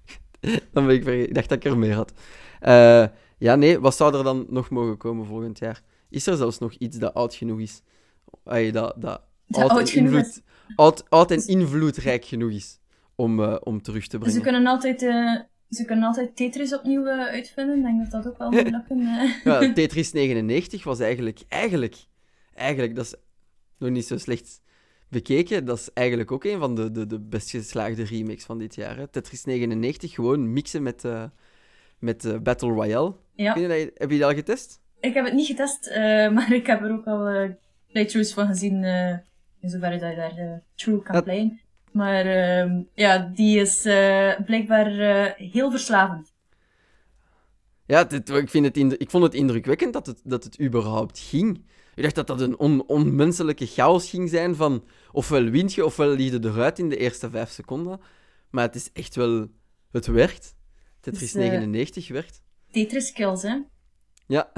dan 0.74 0.86
ben 0.86 0.96
ik 0.96 1.04
vergeten. 1.04 1.28
Ik 1.28 1.34
dacht 1.34 1.50
dat 1.50 1.58
ik 1.58 1.72
er 1.72 1.78
meer 1.78 1.94
had. 1.94 2.14
Uh, 2.62 3.06
ja, 3.42 3.56
nee, 3.56 3.80
wat 3.80 3.96
zou 3.96 4.18
er 4.18 4.24
dan 4.24 4.46
nog 4.50 4.70
mogen 4.70 4.98
komen 4.98 5.26
volgend 5.26 5.60
jaar? 5.60 5.82
Is 6.10 6.28
er 6.28 6.38
zelfs 6.38 6.60
nog 6.60 6.74
iets 6.74 6.98
dat 6.98 7.14
oud 7.14 7.36
genoeg 7.36 7.60
is? 7.60 7.82
Ay, 8.44 8.72
dat, 8.72 8.94
dat, 8.98 9.22
dat 9.48 9.70
oud, 9.70 9.90
en 9.90 9.96
invloed, 9.96 10.42
oud, 10.76 11.10
oud 11.10 11.32
en 11.32 11.48
invloedrijk 11.48 12.26
genoeg 12.26 12.52
is 12.52 12.80
om, 13.16 13.40
uh, 13.40 13.56
om 13.64 13.82
terug 13.82 14.08
te 14.08 14.18
brengen. 14.18 14.36
Ze 14.36 14.42
kunnen 14.42 14.66
altijd 14.66 15.02
uh, 15.02 15.40
ze 15.70 15.86
kunnen 15.86 16.06
altijd 16.06 16.36
Tetris 16.36 16.74
opnieuw 16.74 17.06
uh, 17.06 17.20
uitvinden. 17.20 17.78
Ik 17.78 17.84
denk 17.84 18.12
dat 18.12 18.24
dat 18.24 18.34
ook 18.34 18.38
wel 18.38 18.52
moet 18.64 18.70
lukken. 18.72 19.00
Ja, 19.44 19.74
Tetris 19.74 20.12
99 20.12 20.84
was 20.84 21.00
eigenlijk, 21.00 21.40
eigenlijk, 21.48 21.96
eigenlijk, 22.54 22.96
dat 22.96 23.06
is 23.06 23.16
nog 23.78 23.90
niet 23.90 24.06
zo 24.06 24.18
slecht 24.18 24.62
bekeken. 25.08 25.66
Dat 25.66 25.78
is 25.78 25.90
eigenlijk 25.94 26.32
ook 26.32 26.44
een 26.44 26.60
van 26.60 26.76
de, 26.76 26.92
de, 26.92 27.06
de 27.06 27.20
best 27.20 27.50
geslaagde 27.50 28.04
remakes 28.04 28.44
van 28.44 28.58
dit 28.58 28.76
jaar. 28.76 28.98
Hè. 28.98 29.08
Tetris 29.08 29.44
99, 29.44 30.14
gewoon 30.14 30.54
mixen 30.54 30.84
met, 30.84 31.04
uh, 32.02 32.10
met 32.10 32.44
Battle 32.44 32.70
Royale. 32.70 33.16
Ja. 33.36 33.56
Je 33.56 33.68
dat, 33.68 33.92
heb 33.94 34.12
je 34.12 34.18
dat 34.18 34.30
al 34.30 34.36
getest? 34.36 34.82
Ik 35.00 35.14
heb 35.14 35.26
het 35.26 35.34
niet 35.34 35.48
getest, 35.48 35.90
maar 36.36 36.54
ik 36.54 36.68
heb 36.68 36.82
er 36.82 36.92
ook 36.92 37.06
al 37.06 37.56
playthroughs 37.92 38.34
van 38.34 38.48
gezien, 38.48 38.84
in 39.60 39.70
zoverre 39.70 39.98
dat 39.98 40.10
je 40.10 40.16
daar 40.16 40.62
true 40.76 41.02
kan 41.02 41.16
dat... 41.16 41.24
playen. 41.24 41.60
Maar 41.92 42.26
uh, 42.26 42.80
ja, 42.94 43.32
die 43.34 43.60
is 43.60 43.82
blijkbaar 44.46 44.90
heel 45.38 45.72
verslavend. 45.72 46.34
Ja, 47.86 48.04
dit, 48.04 48.30
ik, 48.30 48.50
vind 48.50 48.66
het 48.66 49.02
ik 49.02 49.10
vond 49.10 49.24
het 49.24 49.34
indrukwekkend 49.34 49.94
dat 49.94 50.06
het, 50.06 50.22
dat 50.24 50.44
het 50.44 50.62
überhaupt 50.62 51.20
ging. 51.20 51.64
Ik 51.96 52.04
dacht 52.04 52.16
dat 52.16 52.28
dat 52.28 52.42
een 52.42 52.58
on, 52.58 52.84
onmenselijke 52.88 53.66
chaos 53.66 54.10
ging 54.10 54.30
zijn 54.30 54.56
van 54.56 54.84
ofwel 55.12 55.44
wint 55.44 55.74
je 55.74 55.86
ofwel 55.86 56.10
lieg 56.10 56.32
je 56.32 56.40
eruit 56.44 56.80
in 56.80 56.90
de 56.90 56.98
eerste 56.98 57.30
vijf 57.30 57.50
seconden. 57.50 58.00
Maar 58.50 58.64
het 58.64 58.76
is 58.76 58.90
echt 58.94 59.16
wel... 59.16 59.48
Het 59.92 60.06
werkt. 60.06 60.56
Tetris 61.02 61.32
dus, 61.32 61.34
99 61.34 62.08
werkt. 62.08 62.42
Tetris 62.72 63.12
kills, 63.12 63.42
hè? 63.42 63.58
Ja. 64.28 64.52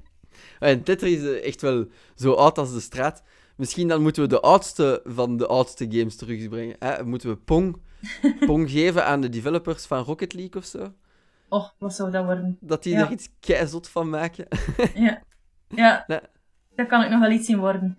en 0.58 0.82
Tetris 0.82 1.20
is 1.20 1.40
echt 1.40 1.60
wel 1.60 1.86
zo 2.14 2.32
oud 2.32 2.58
als 2.58 2.72
de 2.72 2.80
straat. 2.80 3.22
Misschien 3.56 3.88
dan 3.88 4.02
moeten 4.02 4.22
we 4.22 4.28
de 4.28 4.40
oudste 4.40 5.00
van 5.04 5.36
de 5.36 5.46
oudste 5.46 5.86
games 5.90 6.16
terugbrengen. 6.16 6.76
Hè? 6.78 7.04
Moeten 7.04 7.28
we 7.28 7.36
Pong, 7.36 7.76
Pong 8.46 8.70
geven 8.70 9.04
aan 9.04 9.20
de 9.20 9.28
developers 9.28 9.86
van 9.86 10.04
Rocket 10.04 10.32
League 10.32 10.60
of 10.60 10.64
zo? 10.64 10.94
Oh, 11.48 11.68
wat 11.78 11.94
zou 11.94 12.10
dat 12.10 12.24
worden? 12.24 12.58
Dat 12.60 12.82
die 12.82 12.94
er 12.94 13.10
iets 13.10 13.28
keizot 13.40 13.88
van 13.88 14.08
maken. 14.08 14.46
ja. 14.94 15.22
Ja. 15.68 16.04
dat 16.76 16.86
kan 16.86 17.02
ik 17.02 17.10
nog 17.10 17.20
wel 17.20 17.30
iets 17.30 17.48
in 17.48 17.58
worden. 17.58 17.98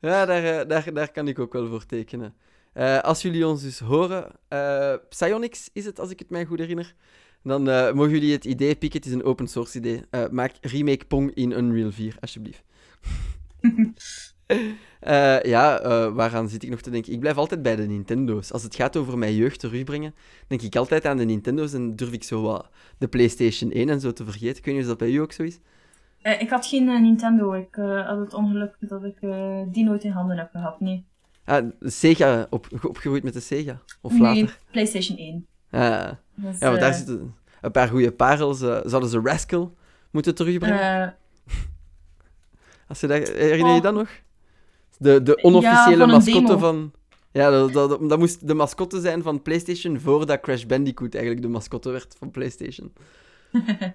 ja, 0.00 0.26
daar, 0.26 0.44
eh, 0.44 0.68
daar, 0.68 0.92
daar 0.92 1.10
kan 1.10 1.28
ik 1.28 1.38
ook 1.38 1.52
wel 1.52 1.66
voor 1.66 1.86
tekenen. 1.86 2.34
Uh, 2.74 2.98
als 2.98 3.22
jullie 3.22 3.46
ons 3.46 3.62
dus 3.62 3.78
horen, 3.78 4.32
uh, 4.48 4.94
Psyonix 5.08 5.70
is 5.72 5.84
het, 5.84 6.00
als 6.00 6.10
ik 6.10 6.18
het 6.18 6.30
mij 6.30 6.44
goed 6.44 6.58
herinner. 6.58 6.94
Dan 7.42 7.68
uh, 7.68 7.92
mogen 7.92 8.10
jullie 8.10 8.32
het 8.32 8.44
idee 8.44 8.76
pikken. 8.76 9.00
Het 9.00 9.08
is 9.08 9.14
een 9.14 9.24
open 9.24 9.48
source 9.48 9.78
idee. 9.78 10.02
maak 10.30 10.52
remake 10.60 11.04
Pong 11.04 11.34
in 11.34 11.50
Unreal 11.50 11.92
4, 11.92 12.16
alsjeblieft. 12.20 12.64
ja, 15.42 15.80
waaraan 16.12 16.48
zit 16.48 16.62
ik 16.62 16.70
nog 16.70 16.80
te 16.80 16.90
denken? 16.90 17.12
Ik 17.12 17.20
blijf 17.20 17.36
altijd 17.36 17.62
bij 17.62 17.76
de 17.76 17.86
Nintendo's. 17.86 18.52
Als 18.52 18.62
het 18.62 18.74
gaat 18.74 18.96
over 18.96 19.18
mijn 19.18 19.34
jeugd 19.34 19.60
terugbrengen, 19.60 20.14
denk 20.46 20.62
ik 20.62 20.76
altijd 20.76 21.06
aan 21.06 21.16
de 21.16 21.24
Nintendo's 21.24 21.72
en 21.72 21.96
durf 21.96 22.12
ik 22.12 22.24
zo 22.24 22.42
wat 22.42 22.68
de 22.98 23.08
PlayStation 23.08 23.70
1 23.70 23.88
en 23.88 24.00
zo 24.00 24.12
te 24.12 24.24
vergeten. 24.24 24.62
Kun 24.62 24.74
je 24.74 24.84
dat 24.84 24.98
bij 24.98 25.10
u 25.10 25.16
ook 25.16 25.32
zo 25.32 25.42
is? 25.42 25.58
ik 26.22 26.50
had 26.50 26.66
geen 26.66 26.84
Nintendo. 26.84 27.52
Ik 27.52 27.74
had 28.06 28.18
het 28.18 28.34
ongeluk 28.34 28.76
dat 28.80 29.04
ik 29.04 29.20
die 29.72 29.84
nooit 29.84 30.04
in 30.04 30.10
handen 30.10 30.36
heb 30.36 30.50
gehad. 30.50 30.80
Nee. 30.80 31.09
Ah, 31.44 31.64
Sega, 31.80 32.46
op, 32.50 32.68
opgegroeid 32.82 33.22
met 33.22 33.32
de 33.32 33.40
Sega? 33.40 33.80
Of 34.00 34.12
nee, 34.12 34.20
later? 34.20 34.58
PlayStation 34.70 35.18
1. 35.18 35.46
Ah, 35.70 35.80
ja, 35.80 36.18
want 36.60 36.80
daar 36.80 36.90
uh, 36.90 36.96
zitten 36.96 37.34
een 37.60 37.70
paar 37.70 37.88
goede 37.88 38.12
parels. 38.12 38.62
Uh, 38.62 38.80
zouden 38.84 39.10
ze 39.10 39.20
Rascal 39.24 39.76
moeten 40.10 40.34
terugbrengen? 40.34 41.16
Uh, 41.48 41.54
Als 42.88 43.00
je 43.00 43.06
dat, 43.06 43.28
herinner 43.28 43.72
je 43.72 43.76
oh. 43.76 43.82
dat 43.82 43.94
nog? 43.94 44.08
De, 44.98 45.22
de 45.22 45.42
onofficiële 45.42 46.06
ja, 46.06 46.12
mascotte 46.12 46.58
van... 46.58 46.92
Ja, 47.32 47.50
dat, 47.50 47.72
dat, 47.72 48.08
dat, 48.08 48.18
moest 48.18 48.48
de 48.48 48.54
mascotte 48.54 49.00
zijn 49.00 49.22
van 49.22 49.42
PlayStation 49.42 50.00
voordat 50.00 50.40
Crash 50.40 50.64
Bandicoot 50.64 51.14
eigenlijk 51.14 51.44
de 51.44 51.52
mascotte 51.52 51.90
werd 51.90 52.14
van 52.18 52.30
PlayStation. 52.30 52.92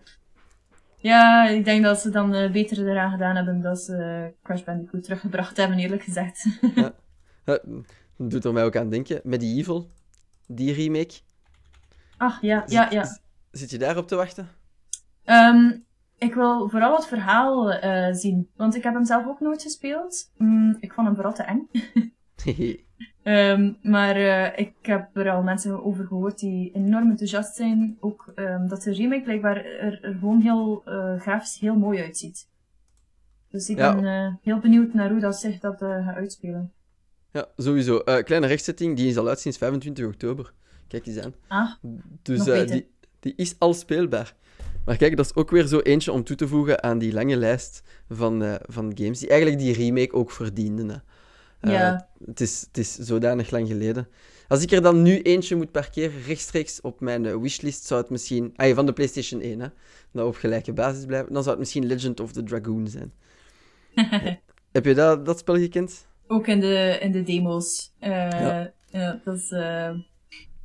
ja, 0.97 1.47
ik 1.47 1.65
denk 1.65 1.83
dat 1.83 1.99
ze 1.99 2.09
dan 2.09 2.35
uh, 2.35 2.51
beter 2.51 2.89
eraan 2.89 3.11
gedaan 3.11 3.35
hebben 3.35 3.61
dat 3.61 3.79
ze 3.79 4.31
Crash 4.43 4.63
Bandicoot 4.63 5.03
teruggebracht 5.03 5.57
hebben, 5.57 5.77
eerlijk 5.77 6.03
gezegd. 6.03 6.45
ja. 6.75 6.93
Dat 7.45 7.61
doet 8.17 8.45
er 8.45 8.53
mij 8.53 8.63
ook 8.63 8.75
aan 8.75 8.89
denken. 8.89 9.21
Medieval, 9.23 9.89
die 10.47 10.73
remake. 10.73 11.13
Ach, 12.17 12.41
ja, 12.41 12.63
ja, 12.67 12.91
ja. 12.91 13.19
Zit 13.51 13.69
je 13.69 13.77
daarop 13.77 14.07
te 14.07 14.15
wachten? 14.15 14.47
Um, 15.25 15.85
ik 16.17 16.33
wil 16.33 16.69
vooral 16.69 16.95
het 16.95 17.05
verhaal 17.05 17.73
uh, 17.73 18.13
zien. 18.13 18.49
Want 18.55 18.75
ik 18.75 18.83
heb 18.83 18.93
hem 18.93 19.05
zelf 19.05 19.27
ook 19.27 19.39
nooit 19.39 19.61
gespeeld. 19.61 20.31
Mm, 20.37 20.77
ik 20.79 20.93
vond 20.93 21.07
hem 21.07 21.15
vooral 21.15 21.33
te 21.33 21.43
eng. 21.43 21.69
um, 23.23 23.77
maar 23.93 24.17
uh, 24.17 24.57
ik 24.59 24.73
heb 24.81 25.17
er 25.17 25.29
al 25.29 25.43
mensen 25.43 25.83
over 25.83 26.05
gehoord 26.05 26.39
die 26.39 26.71
enorm 26.73 27.09
enthousiast 27.09 27.55
zijn. 27.55 27.97
Ook 27.99 28.31
um, 28.35 28.67
dat 28.67 28.81
de 28.81 28.93
remake 28.93 29.23
blijkbaar 29.23 29.65
er, 29.65 30.03
er 30.03 30.13
gewoon 30.13 30.41
heel 30.41 30.83
uh, 30.85 31.19
grafisch 31.21 31.59
heel 31.59 31.75
mooi 31.75 32.01
uitziet. 32.01 32.49
Dus 33.49 33.69
ik 33.69 33.77
ja. 33.77 33.95
ben 33.95 34.39
heel 34.41 34.59
benieuwd 34.59 34.93
naar 34.93 35.09
hoe 35.09 35.19
dat 35.19 35.39
zich 35.39 35.59
dat 35.59 35.77
gaat 35.77 36.15
uitspelen. 36.15 36.73
Ja, 37.35 37.47
sowieso. 37.57 38.01
Uh, 38.05 38.17
kleine 38.23 38.47
rechtzetting, 38.47 38.95
die 38.95 39.07
is 39.07 39.17
al 39.17 39.27
uit 39.27 39.39
sinds 39.39 39.57
25 39.57 40.05
oktober. 40.05 40.53
Kijk 40.87 41.05
eens 41.05 41.17
aan. 41.17 41.33
Ah, 41.47 41.71
dus 42.21 42.47
uh, 42.47 42.67
die, 42.67 42.87
die 43.19 43.33
is 43.35 43.55
al 43.57 43.73
speelbaar. 43.73 44.35
Maar 44.85 44.97
kijk, 44.97 45.17
dat 45.17 45.25
is 45.25 45.35
ook 45.35 45.51
weer 45.51 45.67
zo 45.67 45.79
eentje 45.79 46.11
om 46.11 46.23
toe 46.23 46.35
te 46.35 46.47
voegen 46.47 46.83
aan 46.83 46.97
die 46.97 47.13
lange 47.13 47.35
lijst 47.35 47.83
van, 48.09 48.43
uh, 48.43 48.55
van 48.61 48.91
games 48.95 49.19
die 49.19 49.29
eigenlijk 49.29 49.61
die 49.61 49.73
remake 49.73 50.13
ook 50.13 50.31
verdienden. 50.31 51.03
Hè. 51.59 51.71
ja. 51.71 52.09
Het 52.25 52.41
is, 52.41 52.63
het 52.67 52.77
is 52.77 52.95
zodanig 52.95 53.49
lang 53.49 53.67
geleden. 53.67 54.07
Als 54.47 54.61
ik 54.61 54.71
er 54.71 54.81
dan 54.81 55.01
nu 55.01 55.21
eentje 55.21 55.55
moet 55.55 55.71
parkeren, 55.71 56.21
rechtstreeks 56.21 56.81
op 56.81 56.99
mijn 56.99 57.41
wishlist, 57.41 57.85
zou 57.85 58.01
het 58.01 58.09
misschien... 58.09 58.53
Ah, 58.55 58.75
van 58.75 58.85
de 58.85 58.93
PlayStation 58.93 59.41
1, 59.41 59.59
hè. 59.59 59.67
Dat 60.11 60.27
op 60.27 60.35
gelijke 60.35 60.73
basis 60.73 61.05
blijven. 61.05 61.33
Dan 61.33 61.43
zou 61.43 61.49
het 61.49 61.59
misschien 61.59 61.85
Legend 61.85 62.19
of 62.19 62.31
the 62.31 62.43
Dragoon 62.43 62.87
zijn. 62.87 63.13
Heb 64.71 64.85
je 64.85 64.93
dat, 64.93 65.25
dat 65.25 65.39
spel 65.39 65.55
gekend? 65.55 66.05
Ook 66.27 66.47
in 66.47 66.59
de, 66.59 66.97
in 67.01 67.11
de 67.11 67.23
demo's. 67.23 67.93
Uh, 68.01 68.09
ja. 68.09 68.71
ja. 68.89 69.21
dat 69.23 69.35
is... 69.35 69.51
Uh... 69.51 69.89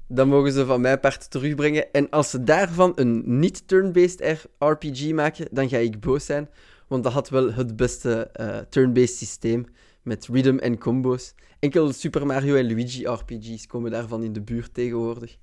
Dan 0.09 0.29
mogen 0.29 0.53
ze 0.53 0.67
van 0.67 0.81
mijn 0.81 1.01
part 1.01 1.31
terugbrengen. 1.31 1.93
En 1.93 2.11
als 2.11 2.31
ze 2.31 2.45
daarvan 2.45 2.93
een 2.95 3.23
niet-turn-based 3.39 4.49
RPG 4.59 5.13
maken, 5.13 5.49
dan 5.51 5.69
ga 5.69 5.77
ik 5.77 6.01
boos 6.01 6.25
zijn. 6.25 6.49
Want 6.89 7.05
dat 7.05 7.13
had 7.13 7.29
wel 7.29 7.53
het 7.53 7.77
beste 7.77 8.31
uh, 8.41 8.59
turn-based 8.59 9.17
systeem 9.17 9.67
met 10.03 10.27
rhythm 10.27 10.57
en 10.57 10.79
combo's. 10.79 11.35
Enkel 11.59 11.93
Super 11.93 12.27
Mario 12.27 12.55
en 12.55 12.67
Luigi 12.67 13.07
RPG's 13.07 13.67
komen 13.67 13.91
daarvan 13.91 14.23
in 14.23 14.33
de 14.33 14.41
buurt 14.41 14.75
tegenwoordig. 14.75 15.37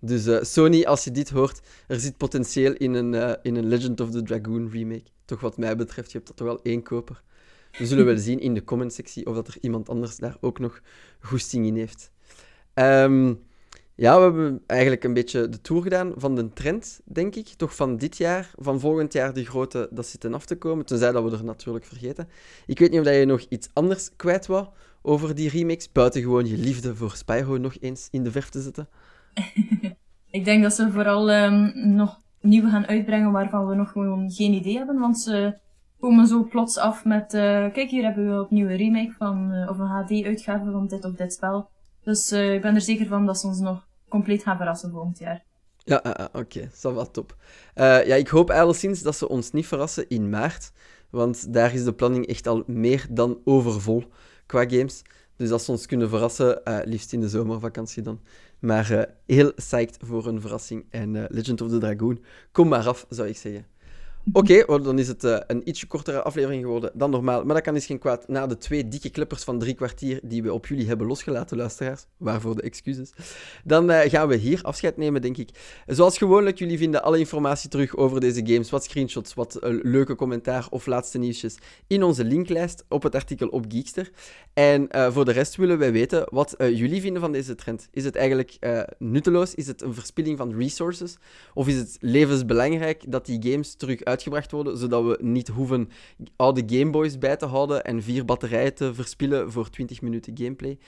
Dus 0.00 0.26
uh, 0.26 0.42
Sony, 0.42 0.84
als 0.84 1.04
je 1.04 1.10
dit 1.10 1.30
hoort, 1.30 1.60
er 1.86 2.00
zit 2.00 2.16
potentieel 2.16 2.72
in 2.72 2.94
een, 2.94 3.12
uh, 3.12 3.32
in 3.42 3.56
een 3.56 3.68
Legend 3.68 4.00
of 4.00 4.10
the 4.10 4.22
Dragoon 4.22 4.70
remake. 4.70 5.10
Toch 5.24 5.40
wat 5.40 5.56
mij 5.56 5.76
betreft, 5.76 6.12
je 6.12 6.16
hebt 6.18 6.28
er 6.28 6.34
toch 6.34 6.46
wel 6.46 6.62
één 6.62 6.82
koper. 6.82 7.22
We 7.78 7.86
zullen 7.86 8.04
wel 8.04 8.18
zien 8.18 8.40
in 8.40 8.54
de 8.54 8.64
comment-sectie 8.64 9.26
of 9.26 9.34
dat 9.34 9.48
er 9.48 9.56
iemand 9.60 9.88
anders 9.88 10.16
daar 10.16 10.36
ook 10.40 10.58
nog 10.58 10.80
goesting 11.20 11.66
in 11.66 11.76
heeft. 11.76 12.12
Um, 12.74 13.42
ja, 13.94 14.16
we 14.16 14.22
hebben 14.22 14.62
eigenlijk 14.66 15.04
een 15.04 15.14
beetje 15.14 15.48
de 15.48 15.60
tour 15.60 15.82
gedaan 15.82 16.12
van 16.16 16.34
de 16.34 16.52
trend, 16.52 17.00
denk 17.04 17.34
ik. 17.34 17.46
Toch 17.46 17.76
van 17.76 17.96
dit 17.96 18.16
jaar, 18.16 18.50
van 18.58 18.80
volgend 18.80 19.12
jaar 19.12 19.32
de 19.32 19.44
grote, 19.44 19.88
dat 19.90 20.06
zitten 20.06 20.34
af 20.34 20.44
te 20.44 20.56
komen. 20.56 20.84
Tenzij 20.84 21.12
dat 21.12 21.24
we 21.24 21.36
er 21.36 21.44
natuurlijk 21.44 21.84
vergeten. 21.84 22.28
Ik 22.66 22.78
weet 22.78 22.90
niet 22.90 23.00
of 23.00 23.06
je 23.06 23.24
nog 23.24 23.40
iets 23.48 23.68
anders 23.72 24.16
kwijt 24.16 24.46
wou 24.46 24.66
over 25.02 25.34
die 25.34 25.48
remix. 25.48 25.92
Buiten 25.92 26.22
gewoon 26.22 26.46
je 26.46 26.56
liefde 26.56 26.96
voor 26.96 27.10
Spyro 27.10 27.56
nog 27.56 27.76
eens 27.80 28.08
in 28.10 28.22
de 28.22 28.30
verf 28.30 28.48
te 28.48 28.60
zetten. 28.60 28.88
ik 30.30 30.44
denk 30.44 30.62
dat 30.62 30.72
ze 30.72 30.90
vooral 30.90 31.30
um, 31.30 31.72
nog 31.94 32.20
nieuwe 32.40 32.70
gaan 32.70 32.86
uitbrengen 32.86 33.32
waarvan 33.32 33.66
we 33.66 33.74
nog 33.74 33.90
gewoon 33.90 34.30
geen 34.30 34.52
idee 34.52 34.76
hebben. 34.76 34.98
Want 34.98 35.20
ze 35.20 35.58
komen 36.02 36.26
zo 36.26 36.44
plots 36.44 36.78
af 36.78 37.04
met, 37.04 37.34
uh, 37.34 37.40
kijk 37.72 37.90
hier 37.90 38.02
hebben 38.02 38.34
we 38.34 38.42
opnieuw 38.42 38.68
een 38.68 38.76
remake 38.76 39.14
van, 39.18 39.52
uh, 39.52 39.70
of 39.70 39.78
een 39.78 39.86
HD-uitgave 39.86 40.70
van 40.70 40.86
dit 40.86 41.04
of 41.04 41.12
dit 41.12 41.32
spel. 41.32 41.68
Dus 42.00 42.32
uh, 42.32 42.54
ik 42.54 42.60
ben 42.60 42.74
er 42.74 42.80
zeker 42.80 43.06
van 43.06 43.26
dat 43.26 43.38
ze 43.38 43.46
ons 43.46 43.58
nog 43.58 43.86
compleet 44.08 44.42
gaan 44.42 44.56
verrassen 44.56 44.90
volgend 44.90 45.18
jaar. 45.18 45.44
Ja, 45.84 45.96
oké, 45.96 46.38
okay. 46.38 46.70
dat 46.80 46.94
was 46.94 47.08
top. 47.12 47.36
ja, 47.74 48.14
ik 48.14 48.28
hoop 48.28 48.50
alleszins 48.50 49.02
dat 49.02 49.16
ze 49.16 49.28
ons 49.28 49.50
niet 49.50 49.66
verrassen 49.66 50.08
in 50.08 50.28
maart, 50.28 50.72
want 51.10 51.52
daar 51.52 51.74
is 51.74 51.84
de 51.84 51.92
planning 51.92 52.26
echt 52.26 52.46
al 52.46 52.62
meer 52.66 53.06
dan 53.10 53.38
overvol 53.44 54.04
qua 54.46 54.68
games. 54.68 55.02
Dus 55.36 55.50
als 55.50 55.64
ze 55.64 55.70
ons 55.70 55.86
kunnen 55.86 56.08
verrassen, 56.08 56.60
liefst 56.84 57.12
in 57.12 57.20
de 57.20 57.28
zomervakantie 57.28 58.02
dan. 58.02 58.20
Maar 58.58 59.14
heel 59.26 59.54
psyched 59.54 59.98
voor 60.00 60.26
een 60.26 60.40
verrassing. 60.40 60.84
En 60.90 61.26
Legend 61.28 61.60
of 61.60 61.68
the 61.68 61.78
Dragoon, 61.78 62.24
kom 62.52 62.68
maar 62.68 62.88
af, 62.88 63.06
zou 63.08 63.28
ik 63.28 63.36
zeggen. 63.36 63.71
Oké, 64.32 64.64
dan 64.82 64.98
is 64.98 65.08
het 65.08 65.24
uh, 65.24 65.36
een 65.46 65.68
ietsje 65.68 65.86
kortere 65.86 66.22
aflevering 66.22 66.62
geworden 66.62 66.90
dan 66.94 67.10
normaal. 67.10 67.44
Maar 67.44 67.54
dat 67.54 67.64
kan 67.64 67.74
eens 67.74 67.86
geen 67.86 67.98
kwaad 67.98 68.28
na 68.28 68.46
de 68.46 68.58
twee 68.58 68.88
dikke 68.88 69.10
clippers 69.10 69.44
van 69.44 69.58
drie 69.58 69.74
kwartier 69.74 70.20
die 70.22 70.42
we 70.42 70.52
op 70.52 70.66
jullie 70.66 70.86
hebben 70.86 71.06
losgelaten, 71.06 71.56
luisteraars. 71.56 72.06
Waarvoor 72.16 72.56
de 72.56 72.62
excuses. 72.62 73.12
Dan 73.64 73.90
uh, 73.90 74.00
gaan 74.00 74.28
we 74.28 74.36
hier 74.36 74.62
afscheid 74.62 74.96
nemen, 74.96 75.22
denk 75.22 75.36
ik. 75.36 75.48
Zoals 75.86 76.18
gewoonlijk, 76.18 76.58
jullie 76.58 76.78
vinden 76.78 77.02
alle 77.02 77.18
informatie 77.18 77.68
terug 77.68 77.96
over 77.96 78.20
deze 78.20 78.46
games. 78.46 78.70
Wat 78.70 78.84
screenshots, 78.84 79.34
wat 79.34 79.58
uh, 79.62 79.80
leuke 79.82 80.14
commentaar 80.14 80.66
of 80.70 80.86
laatste 80.86 81.18
nieuwsjes 81.18 81.56
in 81.86 82.02
onze 82.02 82.24
linklijst 82.24 82.84
op 82.88 83.02
het 83.02 83.14
artikel 83.14 83.48
op 83.48 83.64
Geekster. 83.68 84.10
En 84.52 84.88
voor 85.12 85.24
de 85.24 85.32
rest 85.32 85.56
willen 85.56 85.78
wij 85.78 85.92
weten 85.92 86.26
wat 86.30 86.54
jullie 86.58 87.00
vinden 87.00 87.22
van 87.22 87.32
deze 87.32 87.54
trend. 87.54 87.88
Is 87.90 88.04
het 88.04 88.16
eigenlijk 88.16 88.58
nutteloos? 88.98 89.54
Is 89.54 89.66
het 89.66 89.82
een 89.82 89.94
verspilling 89.94 90.38
van 90.38 90.54
resources? 90.54 91.16
Of 91.54 91.68
is 91.68 91.76
het 91.76 91.96
levensbelangrijk 92.00 93.04
dat 93.08 93.26
die 93.26 93.50
games 93.50 93.74
terug 93.74 94.02
uitgebracht 94.12 94.50
worden, 94.50 94.78
zodat 94.78 95.04
we 95.04 95.18
niet 95.20 95.48
hoeven 95.48 95.88
oude 96.36 96.62
Gameboys 96.66 97.18
bij 97.18 97.36
te 97.36 97.46
houden 97.46 97.84
en 97.84 98.02
vier 98.02 98.24
batterijen 98.24 98.74
te 98.74 98.94
verspillen 98.94 99.52
voor 99.52 99.70
20 99.70 100.02
minuten 100.02 100.38
gameplay. 100.38 100.78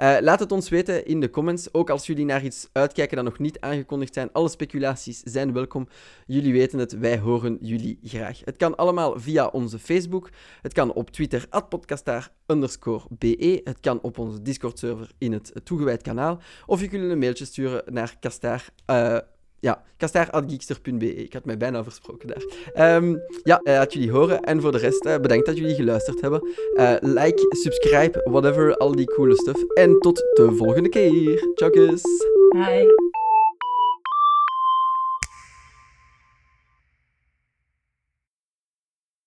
Uh, 0.00 0.16
laat 0.20 0.40
het 0.40 0.52
ons 0.52 0.68
weten 0.68 1.06
in 1.06 1.20
de 1.20 1.30
comments. 1.30 1.74
Ook 1.74 1.90
als 1.90 2.06
jullie 2.06 2.24
naar 2.24 2.44
iets 2.44 2.68
uitkijken 2.72 3.16
dat 3.16 3.24
nog 3.24 3.38
niet 3.38 3.60
aangekondigd 3.60 4.14
zijn. 4.14 4.32
Alle 4.32 4.48
speculaties 4.48 5.20
zijn 5.24 5.52
welkom. 5.52 5.88
Jullie 6.26 6.52
weten 6.52 6.78
het, 6.78 6.98
wij 6.98 7.18
horen 7.18 7.58
jullie 7.60 7.98
graag. 8.02 8.40
Het 8.44 8.56
kan 8.56 8.76
allemaal 8.76 9.20
via 9.20 9.46
onze 9.46 9.78
Facebook. 9.78 10.30
Het 10.62 10.72
kan 10.72 10.92
op 10.92 11.10
Twitter, 11.10 11.46
@podcastaar_be. 11.68 13.60
Het 13.64 13.80
kan 13.80 14.00
op 14.00 14.18
onze 14.18 14.42
Discord-server 14.42 15.10
in 15.18 15.32
het 15.32 15.52
toegewijd 15.64 16.02
kanaal. 16.02 16.40
Of 16.66 16.80
je 16.80 16.88
kunt 16.88 17.10
een 17.10 17.18
mailtje 17.18 17.44
sturen 17.44 17.82
naar 17.86 18.16
kastaar... 18.20 18.68
Uh, 18.90 19.18
ja, 19.60 19.82
kastaar.geekster.be. 19.96 21.14
Ik 21.14 21.32
had 21.32 21.44
mij 21.44 21.56
bijna 21.56 21.82
versproken 21.82 22.28
daar. 22.28 22.94
Um, 22.96 23.22
ja, 23.42 23.60
uh, 23.62 23.72
laat 23.74 23.92
jullie 23.92 24.10
horen. 24.10 24.40
En 24.42 24.60
voor 24.60 24.72
de 24.72 24.78
rest, 24.78 25.04
uh, 25.04 25.16
bedankt 25.16 25.46
dat 25.46 25.56
jullie 25.56 25.74
geluisterd 25.74 26.20
hebben. 26.20 26.48
Uh, 26.74 26.94
like, 27.00 27.46
subscribe, 27.48 28.20
whatever, 28.24 28.76
al 28.76 28.96
die 28.96 29.06
coole 29.06 29.34
stuff. 29.34 29.62
En 29.74 29.98
tot 29.98 30.16
de 30.16 30.52
volgende 30.56 30.88
keer. 30.88 31.52
Ciao, 31.54 31.70
Bye. 31.70 33.18